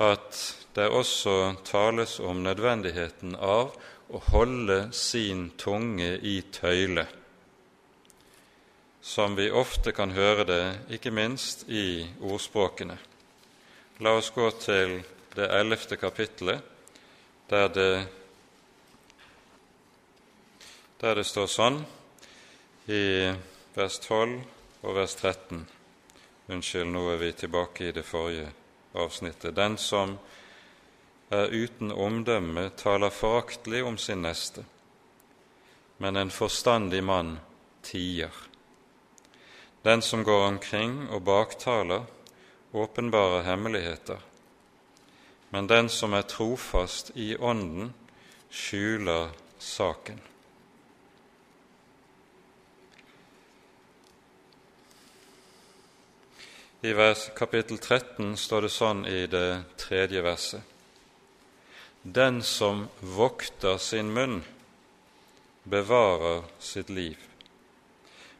at 0.00 0.40
det 0.76 0.88
også 0.88 1.56
tales 1.64 2.18
om 2.20 2.42
nødvendigheten 2.44 3.36
av 3.36 3.76
å 4.12 4.20
holde 4.30 4.92
sin 4.92 5.50
tunge 5.56 6.14
i 6.20 6.40
tøyle, 6.52 7.06
som 9.00 9.36
vi 9.38 9.50
ofte 9.50 9.92
kan 9.96 10.12
høre 10.12 10.44
det, 10.44 10.62
ikke 10.96 11.12
minst 11.14 11.64
i 11.68 12.04
ordspråkene. 12.20 12.96
La 14.04 14.16
oss 14.18 14.32
gå 14.34 14.50
til 14.60 14.98
det 15.36 15.48
ellevte 15.48 15.96
kapittelet, 15.96 16.60
der 17.48 17.68
det, 17.72 17.90
der 21.00 21.14
det 21.14 21.26
står 21.28 21.48
sånn 21.50 21.82
i 22.88 23.28
vers 23.76 23.98
12 24.00 24.38
og 24.86 24.94
vers 24.96 25.14
13. 25.18 25.66
Unnskyld, 26.48 26.88
nå 26.88 27.02
er 27.12 27.18
vi 27.20 27.32
tilbake 27.36 27.88
i 27.88 27.92
det 27.92 28.04
forrige 28.06 28.48
avsnittet. 28.96 29.56
Den 29.56 29.76
som 29.76 30.16
er 31.28 31.52
uten 31.52 31.90
omdømme, 31.92 32.70
taler 32.78 33.10
foraktelig 33.10 33.82
om 33.84 33.98
sin 33.98 34.22
neste, 34.24 34.64
men 35.98 36.16
en 36.16 36.30
forstandig 36.30 37.02
mann 37.04 37.38
tier. 37.82 38.32
Den 39.82 40.02
som 40.02 40.24
går 40.24 40.46
omkring 40.46 41.08
og 41.10 41.24
baktaler, 41.26 42.06
åpenbarer 42.72 43.42
hemmeligheter, 43.42 44.22
men 45.50 45.68
den 45.68 45.88
som 45.88 46.14
er 46.14 46.26
trofast 46.26 47.12
i 47.14 47.34
Ånden, 47.36 47.92
skjuler 48.50 49.30
saken. 49.58 50.20
I 56.86 56.92
vers, 56.92 57.30
kapittel 57.36 57.78
13 57.78 58.36
står 58.38 58.62
det 58.62 58.68
sånn 58.70 59.00
i 59.10 59.24
det 59.26 59.62
tredje 59.74 60.20
verset. 60.22 60.60
Den 62.02 62.36
som 62.46 62.84
vokter 63.00 63.80
sin 63.82 64.12
munn, 64.14 64.36
bevarer 65.66 66.44
sitt 66.62 66.92
liv, 66.94 67.16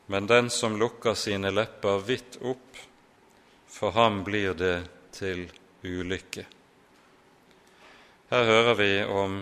men 0.06 0.28
den 0.30 0.50
som 0.54 0.76
lukker 0.78 1.18
sine 1.18 1.50
lepper 1.50 1.98
vidt 2.06 2.38
opp, 2.38 2.78
for 3.66 3.96
ham 3.98 4.20
blir 4.28 4.54
det 4.54 4.76
til 5.16 5.48
ulykke. 5.82 6.46
Her 8.30 8.46
hører 8.52 8.78
vi 8.78 8.92
om 9.24 9.40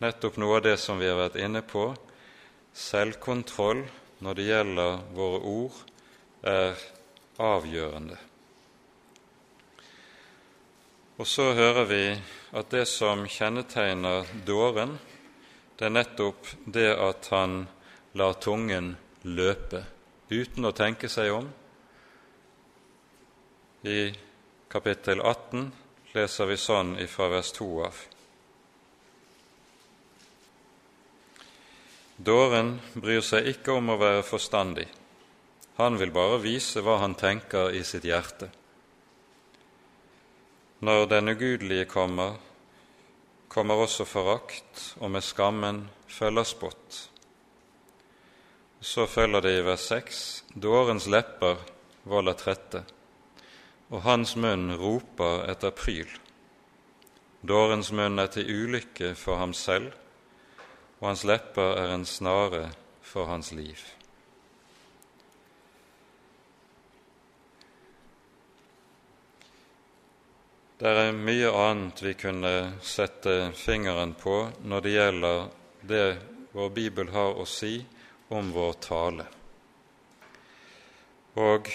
nettopp 0.00 0.40
noe 0.40 0.62
av 0.62 0.64
det 0.70 0.78
som 0.80 0.96
vi 0.96 1.12
har 1.12 1.20
vært 1.20 1.36
inne 1.44 1.60
på. 1.60 1.90
Selvkontroll 2.72 3.84
når 4.24 4.40
det 4.40 4.48
gjelder 4.48 5.06
våre 5.20 5.44
ord, 5.58 5.84
er 6.40 6.88
avgjørende. 7.36 8.29
Og 11.20 11.26
så 11.28 11.50
hører 11.52 11.84
vi 11.84 12.04
at 12.56 12.70
det 12.72 12.86
som 12.88 13.26
kjennetegner 13.28 14.24
dåren, 14.48 14.94
det 15.76 15.84
er 15.84 15.92
nettopp 15.92 16.46
det 16.64 16.86
at 16.96 17.26
han 17.34 17.66
lar 18.16 18.38
tungen 18.40 18.94
løpe 19.28 19.82
uten 20.30 20.64
å 20.64 20.72
tenke 20.72 21.10
seg 21.12 21.34
om. 21.36 21.50
I 23.84 24.14
kapittel 24.72 25.20
18 25.20 25.66
leser 26.14 26.48
vi 26.48 26.56
sånn 26.56 26.94
ifra 27.04 27.28
vers 27.34 27.50
2 27.58 27.68
av. 27.84 27.98
Dåren 32.16 32.78
bryr 32.96 33.20
seg 33.24 33.52
ikke 33.52 33.76
om 33.76 33.92
å 33.92 33.98
være 34.00 34.24
forstandig. 34.24 34.88
Han 35.76 36.00
vil 36.00 36.16
bare 36.16 36.40
vise 36.40 36.80
hva 36.80 36.96
han 37.04 37.12
tenker 37.16 37.76
i 37.76 37.84
sitt 37.84 38.08
hjerte. 38.08 38.48
Når 40.80 41.06
den 41.06 41.28
ugudelige 41.28 41.84
kommer, 41.84 42.38
kommer 43.48 43.74
også 43.74 44.06
forakt, 44.08 44.94
og 45.00 45.10
med 45.10 45.20
skammen 45.20 45.82
følger 46.08 46.42
spott. 46.48 47.10
Så 48.80 49.04
følger 49.06 49.40
det 49.44 49.58
i 49.58 49.64
vers 49.66 49.84
6.: 49.92 50.44
Dårens 50.62 51.06
lepper 51.06 51.60
volder 52.08 52.32
trette, 52.32 52.84
og 53.90 54.02
hans 54.08 54.36
munn 54.36 54.72
roper 54.72 55.44
etter 55.52 55.76
pryl. 55.76 56.08
Dårens 57.44 57.92
munn 57.92 58.18
er 58.18 58.32
til 58.32 58.48
ulykke 58.48 59.14
for 59.14 59.36
ham 59.36 59.52
selv, 59.52 59.92
og 61.00 61.08
hans 61.12 61.28
lepper 61.28 61.76
er 61.76 61.94
en 61.94 62.08
snare 62.08 62.70
for 63.02 63.28
hans 63.28 63.52
liv. 63.52 63.99
Det 70.80 70.88
er 70.88 71.10
mye 71.12 71.48
annet 71.52 71.98
vi 72.00 72.14
kunne 72.16 72.50
sette 72.80 73.50
fingeren 73.52 74.14
på 74.16 74.32
når 74.64 74.80
det 74.80 74.90
gjelder 74.94 75.40
det 75.84 76.04
vår 76.56 76.70
Bibel 76.72 77.10
har 77.12 77.34
å 77.36 77.42
si 77.44 77.74
om 78.32 78.48
vår 78.54 78.78
tale. 78.80 79.26
Og 81.36 81.68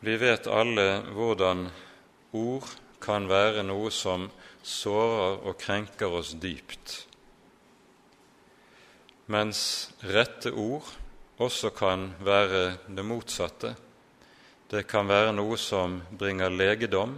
vi 0.00 0.14
vet 0.22 0.48
alle 0.48 0.86
hvordan 1.12 1.66
ord 2.40 2.70
kan 3.04 3.28
være 3.28 3.66
noe 3.68 3.90
som 3.92 4.24
sårer 4.64 5.44
og 5.44 5.58
krenker 5.60 6.16
oss 6.22 6.30
dypt, 6.40 6.94
mens 9.28 9.60
rette 10.08 10.54
ord 10.56 10.88
også 11.36 11.74
kan 11.76 12.08
være 12.24 12.62
det 12.88 13.04
motsatte. 13.04 13.74
Det 14.72 14.86
kan 14.88 15.04
være 15.12 15.36
noe 15.36 15.60
som 15.60 15.98
bringer 16.16 16.48
legedom 16.48 17.12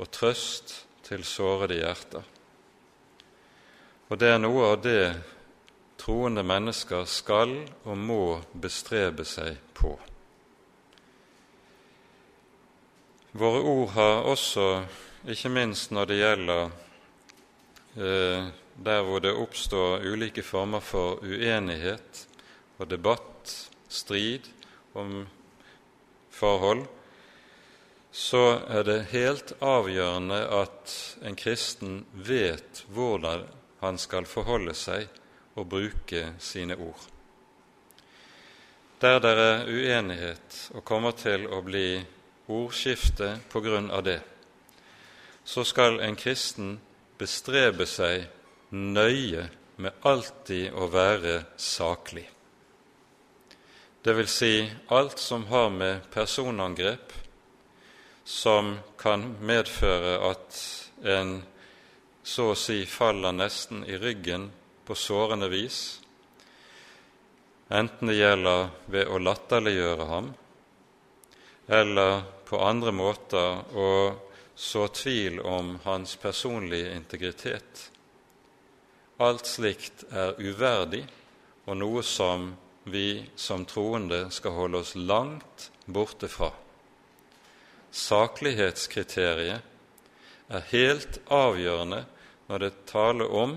og 0.00 0.08
trøst 0.12 0.74
til 1.04 1.24
sårede 1.26 1.76
hjerter. 1.80 2.24
Og 4.10 4.18
det 4.18 4.30
er 4.32 4.40
noe 4.40 4.72
av 4.72 4.80
det 4.82 5.02
troende 6.00 6.42
mennesker 6.46 7.04
skal 7.06 7.52
og 7.84 7.98
må 7.98 8.22
bestrebe 8.56 9.26
seg 9.28 9.58
på. 9.76 9.92
Våre 13.38 13.60
ord 13.62 13.92
har 13.94 14.24
også, 14.26 14.64
ikke 15.30 15.52
minst 15.52 15.92
når 15.94 16.08
det 16.10 16.16
gjelder 16.18 16.62
eh, 17.94 18.48
der 18.80 19.02
hvor 19.06 19.20
det 19.22 19.36
oppstår 19.36 20.02
ulike 20.08 20.42
former 20.42 20.82
for 20.82 21.20
uenighet 21.22 22.24
og 22.80 22.88
debatt, 22.90 23.52
strid 23.90 24.48
om 24.98 25.26
forhold, 26.32 26.86
så 28.12 28.60
er 28.68 28.84
det 28.84 28.98
helt 29.12 29.52
avgjørende 29.62 30.40
at 30.50 30.94
en 31.22 31.36
kristen 31.38 32.04
vet 32.12 32.82
hvordan 32.90 33.46
han 33.80 33.98
skal 33.98 34.26
forholde 34.26 34.74
seg 34.74 35.06
og 35.54 35.68
bruke 35.70 36.32
sine 36.42 36.76
ord. 36.76 37.06
Der 39.00 39.20
det 39.22 39.30
er 39.32 39.68
uenighet 39.70 40.58
og 40.74 40.84
kommer 40.84 41.14
til 41.16 41.46
å 41.48 41.62
bli 41.64 42.02
ordskifte 42.50 43.38
på 43.48 43.62
grunn 43.64 43.88
av 43.94 44.04
det, 44.04 44.18
så 45.44 45.64
skal 45.64 46.02
en 46.04 46.18
kristen 46.18 46.74
bestrebe 47.18 47.86
seg 47.88 48.26
nøye 48.74 49.46
med 49.80 50.04
alltid 50.04 50.74
å 50.76 50.90
være 50.92 51.38
saklig. 51.56 52.26
Det 54.04 54.12
vil 54.16 54.28
si 54.28 54.54
alt 54.92 55.18
som 55.20 55.46
har 55.48 55.70
med 55.72 56.06
personangrep 56.12 57.12
som 58.30 58.76
kan 59.00 59.24
medføre 59.42 60.18
at 60.30 60.58
en 61.02 61.40
så 62.22 62.52
å 62.52 62.58
si 62.58 62.84
faller 62.86 63.34
nesten 63.34 63.82
i 63.90 63.98
ryggen 63.98 64.46
på 64.86 64.94
sårende 64.94 65.48
vis, 65.50 65.80
enten 67.68 68.10
det 68.10 68.20
gjelder 68.20 68.70
ved 68.86 69.10
å 69.10 69.18
latterliggjøre 69.18 70.06
ham 70.12 70.30
eller 71.70 72.22
på 72.46 72.58
andre 72.66 72.94
måter 72.94 73.76
å 73.78 73.90
så 74.54 74.86
tvil 74.94 75.38
om 75.40 75.76
hans 75.84 76.16
personlige 76.18 76.94
integritet. 76.94 77.84
Alt 79.22 79.46
slikt 79.46 80.02
er 80.10 80.34
uverdig 80.38 81.04
og 81.66 81.78
noe 81.78 82.02
som 82.06 82.50
vi 82.90 83.22
som 83.36 83.66
troende 83.68 84.26
skal 84.34 84.56
holde 84.58 84.82
oss 84.82 84.96
langt 84.98 85.70
borte 85.86 86.28
fra. 86.28 86.50
Saklighetskriteriet 87.90 89.62
er 90.50 90.70
helt 90.70 91.18
avgjørende 91.30 92.04
når 92.50 92.62
det 92.64 92.72
taler 92.90 93.30
om 93.30 93.56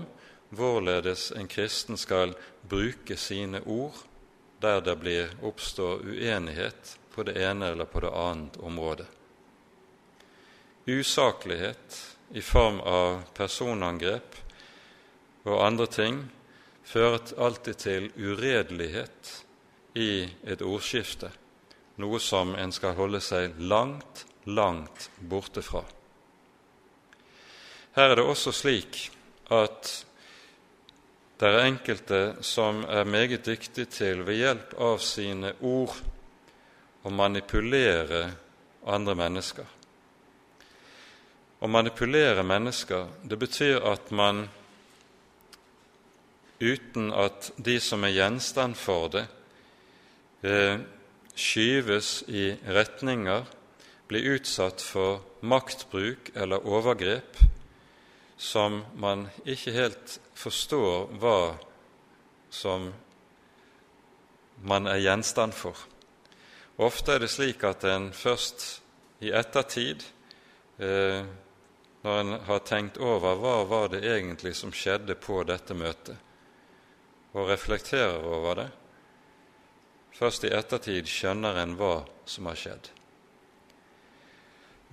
hvorledes 0.54 1.30
en 1.34 1.48
kristen 1.50 1.98
skal 1.98 2.34
bruke 2.70 3.16
sine 3.18 3.60
ord 3.66 3.96
der 4.62 4.80
det 4.80 4.96
blir 5.00 5.32
oppstår 5.44 6.04
uenighet 6.06 6.96
på 7.14 7.22
det 7.26 7.36
ene 7.42 7.72
eller 7.74 7.84
på 7.90 8.00
det 8.00 8.10
annet 8.10 8.56
området. 8.56 9.06
Usaklighet 10.86 11.98
i 12.34 12.42
form 12.42 12.80
av 12.80 13.22
personangrep 13.36 14.38
og 15.44 15.60
andre 15.66 15.86
ting 15.86 16.22
fører 16.84 17.20
alltid 17.38 17.80
til 17.80 18.10
uredelighet 18.16 19.32
i 19.94 20.26
et 20.44 20.62
ordskifte, 20.64 21.30
noe 22.02 22.20
som 22.20 22.54
en 22.58 22.72
skal 22.74 22.96
holde 22.98 23.20
seg 23.22 23.58
langt, 23.58 24.24
langt 24.44 25.10
borte 25.18 25.62
fra. 25.62 25.84
Her 27.94 28.10
er 28.10 28.18
det 28.18 28.26
også 28.26 28.52
slik 28.54 29.04
at 29.54 29.92
det 31.38 31.50
er 31.50 31.66
enkelte 31.66 32.20
som 32.46 32.82
er 32.88 33.06
meget 33.06 33.46
dyktige 33.46 33.90
til 33.90 34.24
ved 34.26 34.38
hjelp 34.40 34.74
av 34.82 34.98
sine 35.02 35.52
ord 35.62 35.94
å 37.04 37.12
manipulere 37.12 38.24
andre 38.86 39.14
mennesker. 39.18 39.66
Å 41.60 41.70
manipulere 41.70 42.42
mennesker, 42.46 43.06
det 43.22 43.38
betyr 43.40 43.86
at 43.88 44.10
man 44.10 44.44
uten 46.60 47.10
at 47.12 47.50
de 47.56 47.78
som 47.82 48.04
er 48.04 48.14
gjenstand 48.14 48.76
for 48.78 49.08
det, 49.12 49.24
eh, 50.42 50.78
skyves 51.34 52.22
i 52.28 52.54
retninger, 52.66 53.44
blir 54.08 54.36
utsatt 54.36 54.82
for 54.84 55.22
maktbruk 55.40 56.30
eller 56.36 56.66
overgrep 56.66 57.38
som 58.36 58.82
man 59.00 59.28
ikke 59.46 59.72
helt 59.74 60.18
forstår 60.36 61.14
hva 61.22 61.38
som 62.52 62.90
man 64.64 64.86
er 64.90 65.02
gjenstand 65.02 65.54
for. 65.56 65.78
Ofte 66.82 67.14
er 67.14 67.22
det 67.22 67.30
slik 67.30 67.64
at 67.66 67.86
en 67.86 68.10
først 68.14 68.66
i 69.24 69.30
ettertid, 69.34 70.02
eh, 70.78 71.24
når 72.04 72.20
en 72.20 72.32
har 72.48 72.64
tenkt 72.66 72.98
over 72.98 73.38
hva 73.40 73.56
var 73.68 73.88
det 73.94 74.02
egentlig 74.04 74.54
som 74.58 74.74
skjedde 74.74 75.14
på 75.14 75.42
dette 75.46 75.74
møtet, 75.74 76.18
og 77.32 77.48
reflekterer 77.48 78.26
over 78.26 78.58
det, 78.60 78.68
først 80.14 80.44
i 80.46 80.54
ettertid 80.54 81.06
skjønner 81.10 81.54
en 81.62 81.76
hva 81.78 82.04
som 82.26 82.46
har 82.50 82.56
skjedd. 82.58 82.90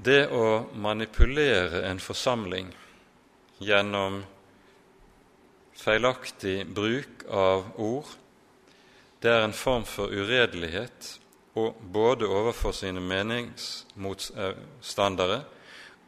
Det 0.01 0.33
å 0.33 0.65
manipulere 0.73 1.83
en 1.85 1.99
forsamling 2.01 2.71
gjennom 3.61 4.23
feilaktig 5.77 6.65
bruk 6.73 7.21
av 7.29 7.77
ord, 7.77 8.09
det 9.21 9.29
er 9.29 9.45
en 9.45 9.53
form 9.53 9.85
for 9.85 10.09
uredelighet 10.09 11.21
både 11.93 12.25
overfor 12.25 12.73
sine 12.73 12.97
meningsmotstandere 13.03 15.43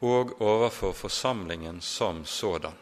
og 0.04 0.42
overfor 0.42 0.92
forsamlingen 0.98 1.82
som 1.82 2.26
sådan. 2.26 2.74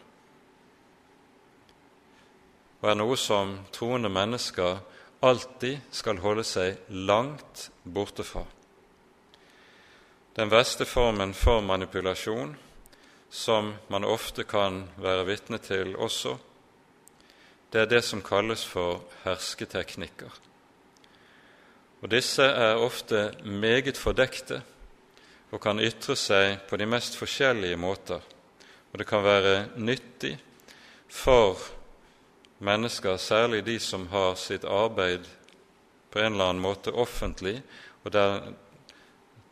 Og 2.82 2.90
er 2.90 2.96
noe 2.98 3.18
som 3.20 3.60
troende 3.74 4.10
mennesker 4.10 4.80
alltid 5.22 5.80
skal 5.94 6.20
holde 6.22 6.44
seg 6.48 6.78
langt 6.90 7.70
borte 7.84 8.26
fra. 8.26 8.44
Den 10.36 10.52
verste 10.52 10.88
formen 10.88 11.34
for 11.36 11.62
manipulasjon 11.62 12.56
som 13.32 13.74
man 13.88 14.08
ofte 14.08 14.44
kan 14.44 14.84
være 15.00 15.28
vitne 15.28 15.60
til 15.64 15.96
også, 15.96 16.38
det 17.72 17.82
er 17.82 17.88
det 17.88 18.02
som 18.04 18.24
kalles 18.24 18.66
for 18.68 19.06
hersketeknikker. 19.24 20.32
Og 22.02 22.10
Disse 22.12 22.44
er 22.44 22.82
ofte 22.82 23.30
meget 23.46 23.98
fordekte 23.98 24.62
og 25.52 25.62
kan 25.64 25.80
ytre 25.80 26.16
seg 26.20 26.64
på 26.68 26.80
de 26.80 26.88
mest 26.90 27.16
forskjellige 27.20 27.78
måter. 27.80 28.20
Og 28.92 29.00
det 29.00 29.08
kan 29.08 29.24
være 29.24 29.70
nyttig 29.78 30.34
for 31.08 31.60
mennesker, 32.62 33.18
særlig 33.18 33.66
de 33.66 33.80
som 33.82 34.08
har 34.14 34.36
sitt 34.40 34.66
arbeid 34.66 35.26
på 36.12 36.20
en 36.22 36.34
eller 36.34 36.52
annen 36.52 36.64
måte 36.64 36.94
offentlig, 36.94 37.60
og 38.06 38.14
der 38.14 38.52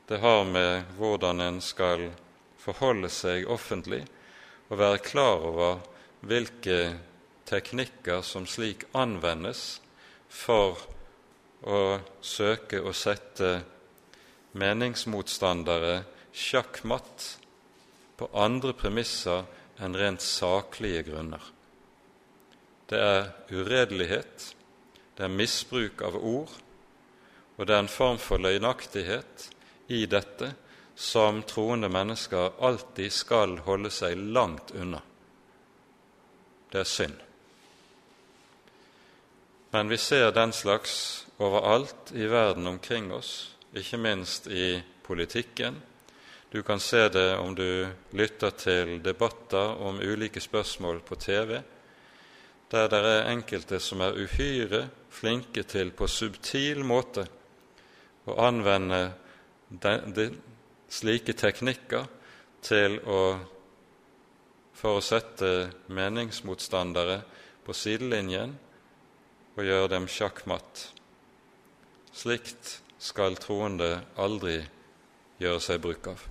det 0.09 0.17
har 0.23 0.43
med 0.45 0.87
hvordan 0.97 1.41
en 1.41 1.59
skal 1.61 2.07
forholde 2.57 3.11
seg 3.13 3.45
offentlig 3.45 4.01
og 4.69 4.79
være 4.81 5.03
klar 5.05 5.43
over 5.45 5.83
hvilke 6.25 6.79
teknikker 7.49 8.23
som 8.25 8.47
slik 8.49 8.87
anvendes 8.97 9.77
for 10.33 10.81
å 11.61 11.99
søke 12.25 12.81
å 12.81 12.95
sette 12.97 13.51
meningsmotstandere 14.57 15.99
sjakkmatt 16.33 17.27
på 18.17 18.31
andre 18.33 18.73
premisser 18.73 19.45
enn 19.77 19.93
rent 19.93 20.25
saklige 20.25 21.05
grunner. 21.11 21.43
Det 22.89 22.97
er 22.97 23.29
uredelighet, 23.51 24.55
det 25.17 25.27
er 25.27 25.33
misbruk 25.33 26.01
av 26.01 26.15
ord, 26.17 26.49
og 27.57 27.67
det 27.67 27.75
er 27.75 27.83
en 27.83 27.91
form 27.91 28.17
for 28.17 28.41
løgnaktighet 28.41 29.49
i 29.93 30.05
dette 30.09 30.53
som 30.99 31.43
troende 31.47 31.89
mennesker 31.91 32.57
alltid 32.65 33.13
skal 33.13 33.57
holde 33.67 33.91
seg 33.93 34.17
langt 34.17 34.73
unna. 34.75 35.01
Det 36.71 36.81
er 36.81 36.89
synd. 36.89 37.21
Men 39.71 39.89
vi 39.89 39.97
ser 40.01 40.31
den 40.33 40.53
slags 40.53 41.25
overalt 41.37 42.11
i 42.17 42.25
verden 42.25 42.67
omkring 42.67 43.13
oss, 43.13 43.55
ikke 43.73 44.01
minst 44.01 44.47
i 44.47 44.79
politikken. 45.05 45.77
Du 46.49 46.63
kan 46.65 46.79
se 46.79 47.05
det 47.09 47.37
om 47.37 47.53
du 47.55 47.87
lytter 48.17 48.49
til 48.57 48.97
debatter 49.03 49.77
om 49.77 50.01
ulike 50.01 50.41
spørsmål 50.41 51.03
på 51.05 51.15
TV, 51.15 51.59
der 52.69 52.87
det 52.91 52.99
er 53.01 53.29
enkelte 53.31 53.79
som 53.81 54.01
er 54.05 54.17
uhyre 54.17 54.87
flinke 55.09 55.63
til 55.63 55.91
på 55.91 56.07
subtil 56.07 56.83
måte 56.85 57.25
å 58.29 58.35
anvende 58.45 59.07
slike 60.89 61.33
teknikker 61.33 62.05
til 62.65 62.99
å 63.09 63.21
for 64.79 64.99
å 64.99 65.03
sette 65.03 65.69
meningsmotstandere 65.91 67.19
på 67.65 67.75
sidelinjen 67.75 68.53
og 69.57 69.65
gjøre 69.67 69.89
dem 69.91 70.07
sjakkmatt. 70.07 70.85
Slikt 72.15 72.77
skal 72.99 73.35
troende 73.39 73.97
aldri 74.19 74.61
gjøre 75.39 75.59
seg 75.63 75.81
bruk 75.83 76.07
av. 76.13 76.23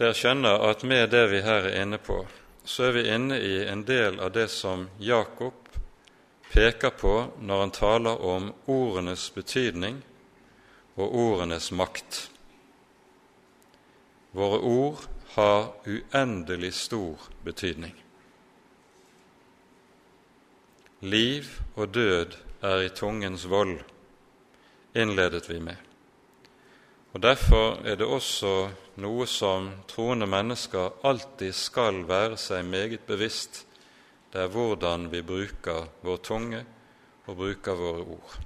Dere 0.00 0.16
skjønner 0.16 0.66
at 0.70 0.82
med 0.88 1.10
det 1.12 1.26
vi 1.30 1.42
her 1.44 1.68
er 1.70 1.82
inne 1.84 2.00
på, 2.02 2.18
så 2.64 2.84
er 2.88 2.92
vi 2.92 3.06
inne 3.14 3.38
i 3.38 3.64
en 3.68 3.84
del 3.84 4.20
av 4.20 4.32
det 4.32 4.48
som 4.52 4.88
Jakob 4.98 5.54
peker 6.52 6.90
på 6.90 7.14
når 7.40 7.60
han 7.64 7.72
taler 7.74 8.22
om 8.26 8.50
ordenes 8.66 9.28
betydning 9.34 10.00
og 10.98 11.14
ordenes 11.14 11.70
makt. 11.72 12.20
Våre 14.36 14.60
ord 14.60 15.06
har 15.34 15.72
uendelig 15.86 16.72
stor 16.74 17.30
betydning. 17.44 17.94
Liv 21.00 21.46
og 21.74 21.94
død 21.94 22.36
er 22.62 22.82
i 22.84 22.90
tungens 22.94 23.46
vold, 23.48 23.78
innledet 24.94 25.48
vi 25.48 25.60
med. 25.64 25.89
Og 27.12 27.20
Derfor 27.20 27.80
er 27.82 27.96
det 27.98 28.06
også 28.06 28.70
noe 29.02 29.26
som 29.26 29.70
troende 29.90 30.28
mennesker 30.30 31.00
alltid 31.02 31.56
skal 31.58 32.04
være 32.06 32.38
seg 32.38 32.62
meget 32.68 33.02
bevisst. 33.08 33.64
Det 34.30 34.44
er 34.44 34.52
hvordan 34.52 35.08
vi 35.10 35.24
bruker 35.26 35.88
vår 36.06 36.20
tunge 36.22 36.62
og 37.26 37.36
bruker 37.36 37.74
våre 37.74 38.04
ord. 38.14 38.36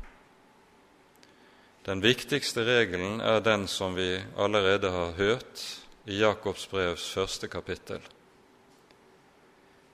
Den 1.84 2.00
viktigste 2.00 2.64
regelen 2.64 3.20
er 3.20 3.44
den 3.44 3.66
som 3.68 3.92
vi 3.96 4.16
allerede 4.40 4.88
har 4.90 5.12
hørt 5.18 5.64
i 6.08 6.22
Jakobs 6.22 6.64
brevs 6.72 7.10
første 7.12 7.48
kapittel. 7.52 8.00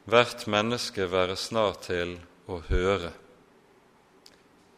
Hvert 0.07 0.47
menneske 0.47 1.11
være 1.11 1.35
snar 1.37 1.75
til 1.83 2.15
å 2.47 2.61
høre, 2.71 3.11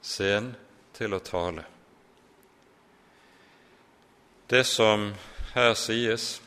sen 0.01 0.55
til 0.97 1.13
å 1.13 1.21
tale. 1.21 1.69
Det 4.51 4.65
som 4.65 5.13
her 5.55 5.75
sies, 5.75 6.41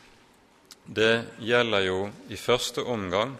det 0.86 1.24
gjelder 1.38 1.86
jo 1.86 1.98
i 2.28 2.36
første 2.36 2.84
omgang 2.84 3.34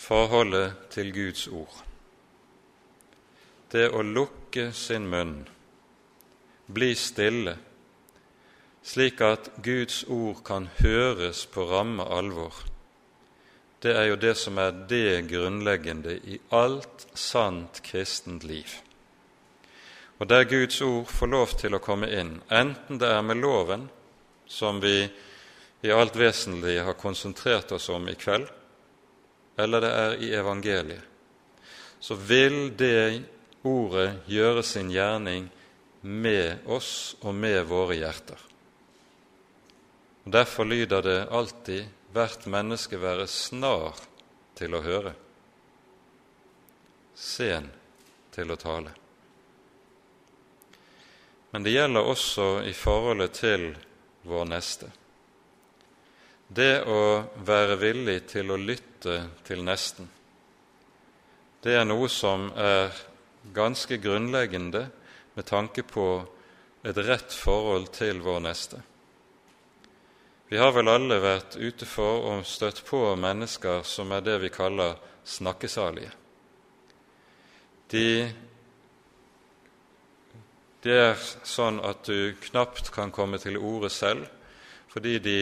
forholdet 0.00 0.74
til 0.90 1.12
Guds 1.14 1.46
ord. 1.46 1.76
Det 3.70 3.86
å 3.94 4.02
lukke 4.02 4.70
sin 4.74 5.06
munn, 5.10 5.44
bli 6.66 6.94
stille, 6.98 7.54
slik 8.82 9.20
at 9.22 9.52
Guds 9.62 10.02
ord 10.08 10.42
kan 10.46 10.66
høres 10.80 11.44
på 11.46 11.68
ramme 11.70 12.06
alvor, 12.10 12.64
det 13.80 13.94
er 13.96 14.10
jo 14.10 14.18
det 14.20 14.34
som 14.36 14.58
er 14.60 14.74
det 14.90 15.28
grunnleggende 15.30 16.18
i 16.28 16.40
alt 16.52 17.06
sant 17.16 17.80
kristent 17.86 18.44
liv. 18.44 18.74
Og 20.20 20.28
der 20.28 20.44
Guds 20.44 20.80
ord 20.84 21.08
får 21.08 21.30
lov 21.32 21.52
til 21.56 21.74
å 21.74 21.80
komme 21.80 22.10
inn, 22.12 22.34
enten 22.52 23.00
det 23.00 23.08
er 23.08 23.22
med 23.24 23.40
loven, 23.40 23.86
som 24.44 24.80
vi 24.82 25.08
i 25.80 25.92
alt 25.94 26.16
vesentlig 26.16 26.76
har 26.84 26.98
konsentrert 27.00 27.72
oss 27.72 27.88
om 27.88 28.08
i 28.08 28.16
kveld, 28.20 28.44
eller 29.56 29.80
det 29.80 29.92
er 30.02 30.18
i 30.20 30.28
evangeliet, 30.36 31.06
så 32.00 32.16
vil 32.16 32.68
det 32.76 33.22
ordet 33.64 34.28
gjøre 34.28 34.62
sin 34.64 34.92
gjerning 34.92 35.48
med 36.00 36.68
oss 36.68 37.16
og 37.20 37.34
med 37.34 37.64
våre 37.68 37.96
hjerter. 37.96 38.46
Og 40.24 40.32
Derfor 40.36 40.68
lyder 40.68 41.04
det 41.04 41.18
alltid 41.32 41.88
hvert 42.12 42.44
menneske 42.50 43.00
være 43.00 43.28
snar 43.28 44.00
til 44.58 44.76
å 44.76 44.84
høre, 44.84 45.16
sen 47.16 47.68
til 48.32 48.52
å 48.52 48.60
tale. 48.60 48.99
Men 51.50 51.66
det 51.66 51.74
gjelder 51.74 52.06
også 52.06 52.48
i 52.66 52.72
forholdet 52.76 53.32
til 53.40 53.66
vår 54.28 54.46
neste. 54.50 54.90
Det 56.48 56.82
å 56.86 57.02
være 57.46 57.78
villig 57.78 58.18
til 58.30 58.50
å 58.50 58.58
lytte 58.58 59.16
til 59.46 59.62
nesten, 59.66 60.08
det 61.60 61.74
er 61.76 61.84
noe 61.84 62.08
som 62.08 62.48
er 62.56 62.94
ganske 63.52 63.98
grunnleggende 64.00 64.86
med 65.34 65.46
tanke 65.46 65.82
på 65.84 66.06
et 66.82 66.96
rett 67.04 67.34
forhold 67.36 67.90
til 67.92 68.22
vår 68.24 68.40
neste. 68.46 68.80
Vi 70.48 70.58
har 70.58 70.72
vel 70.74 70.88
alle 70.90 71.20
vært 71.22 71.58
ute 71.60 71.86
for 71.86 72.24
og 72.32 72.46
støtt 72.48 72.80
på 72.88 73.02
mennesker 73.20 73.84
som 73.86 74.10
er 74.16 74.24
det 74.24 74.38
vi 74.42 74.50
kaller 74.50 74.96
snakkesalige. 75.22 76.10
De, 77.92 78.06
det 80.84 80.96
er 80.96 81.18
sånn 81.44 81.80
at 81.84 82.06
du 82.08 82.32
knapt 82.48 82.88
kan 82.94 83.12
komme 83.12 83.38
til 83.42 83.58
orde 83.58 83.90
selv 83.92 84.28
fordi 84.90 85.18
de 85.22 85.40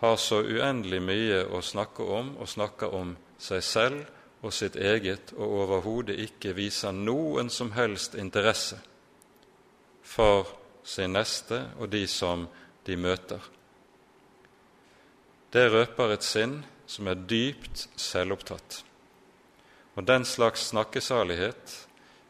har 0.00 0.16
så 0.16 0.38
uendelig 0.40 1.02
mye 1.04 1.42
å 1.52 1.58
snakke 1.60 2.06
om, 2.08 2.30
og 2.40 2.48
snakker 2.48 2.94
om 2.96 3.12
seg 3.36 3.60
selv 3.64 4.06
og 4.40 4.54
sitt 4.56 4.78
eget, 4.80 5.34
og 5.36 5.58
overhodet 5.66 6.16
ikke 6.24 6.54
viser 6.56 6.96
noen 6.96 7.50
som 7.52 7.74
helst 7.76 8.16
interesse 8.16 8.78
for 10.00 10.48
sin 10.88 11.12
neste 11.12 11.66
og 11.76 11.90
de 11.92 12.06
som 12.08 12.46
de 12.88 12.96
møter. 12.96 13.42
Det 15.52 15.66
røper 15.68 16.14
et 16.14 16.24
sinn 16.24 16.62
som 16.88 17.10
er 17.10 17.20
dypt 17.28 17.90
selvopptatt. 18.00 18.80
Og 19.98 20.06
den 20.06 20.24
slags 20.24 20.70
snakkesalighet 20.70 21.76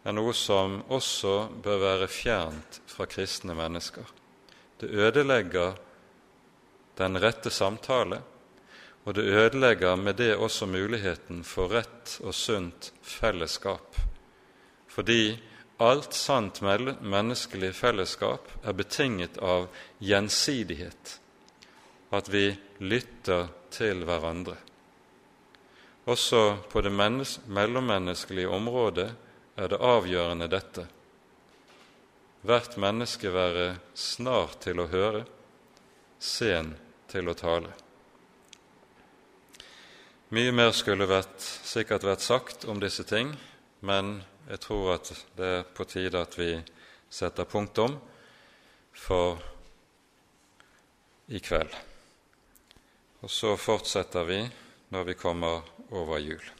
er 0.05 0.17
noe 0.17 0.33
som 0.37 0.81
også 0.89 1.35
bør 1.63 1.83
være 1.83 2.09
fjernt 2.09 2.81
fra 2.89 3.07
kristne 3.11 3.55
mennesker. 3.57 4.07
Det 4.81 4.89
ødelegger 4.89 5.77
den 7.01 7.21
rette 7.21 7.51
samtale, 7.53 8.23
og 9.05 9.15
det 9.17 9.25
ødelegger 9.29 9.97
med 9.97 10.17
det 10.21 10.35
også 10.37 10.67
muligheten 10.69 11.45
for 11.45 11.73
rett 11.73 12.19
og 12.21 12.35
sunt 12.37 12.93
fellesskap. 13.03 13.97
Fordi 14.89 15.39
alt 15.81 16.15
sant 16.15 16.61
menneskelig 16.63 17.73
fellesskap 17.75 18.51
er 18.65 18.77
betinget 18.77 19.39
av 19.41 19.69
gjensidighet 20.05 21.17
at 22.11 22.29
vi 22.29 22.51
lytter 22.83 23.49
til 23.71 24.05
hverandre. 24.05 24.57
Også 26.11 26.57
på 26.71 26.83
det 26.83 26.93
mellommenneskelige 26.93 28.49
området 28.49 29.11
er 29.57 29.71
det 29.73 29.81
avgjørende 29.83 30.49
dette. 30.51 30.87
Hvert 32.47 32.77
menneske 32.81 33.33
være 33.33 33.75
snar 33.95 34.55
til 34.63 34.81
å 34.81 34.89
høre, 34.89 35.25
sen 36.19 36.75
til 37.11 37.29
å 37.29 37.37
tale. 37.37 37.73
Mye 40.31 40.53
mer 40.55 40.71
skulle 40.77 41.09
vært, 41.11 41.41
sikkert 41.43 42.07
vært 42.07 42.23
sagt 42.23 42.65
om 42.71 42.79
disse 42.81 43.03
ting, 43.09 43.33
men 43.83 44.21
jeg 44.47 44.63
tror 44.63 44.95
at 44.95 45.11
det 45.37 45.51
er 45.59 45.67
på 45.75 45.87
tide 45.91 46.23
at 46.23 46.37
vi 46.39 46.53
setter 47.11 47.49
punktum 47.51 47.97
for 48.95 49.41
i 51.31 51.43
kveld. 51.43 51.75
Og 53.21 53.31
så 53.31 53.57
fortsetter 53.59 54.25
vi 54.27 54.41
når 54.95 55.11
vi 55.11 55.19
kommer 55.19 55.67
over 55.91 56.23
jul. 56.23 56.60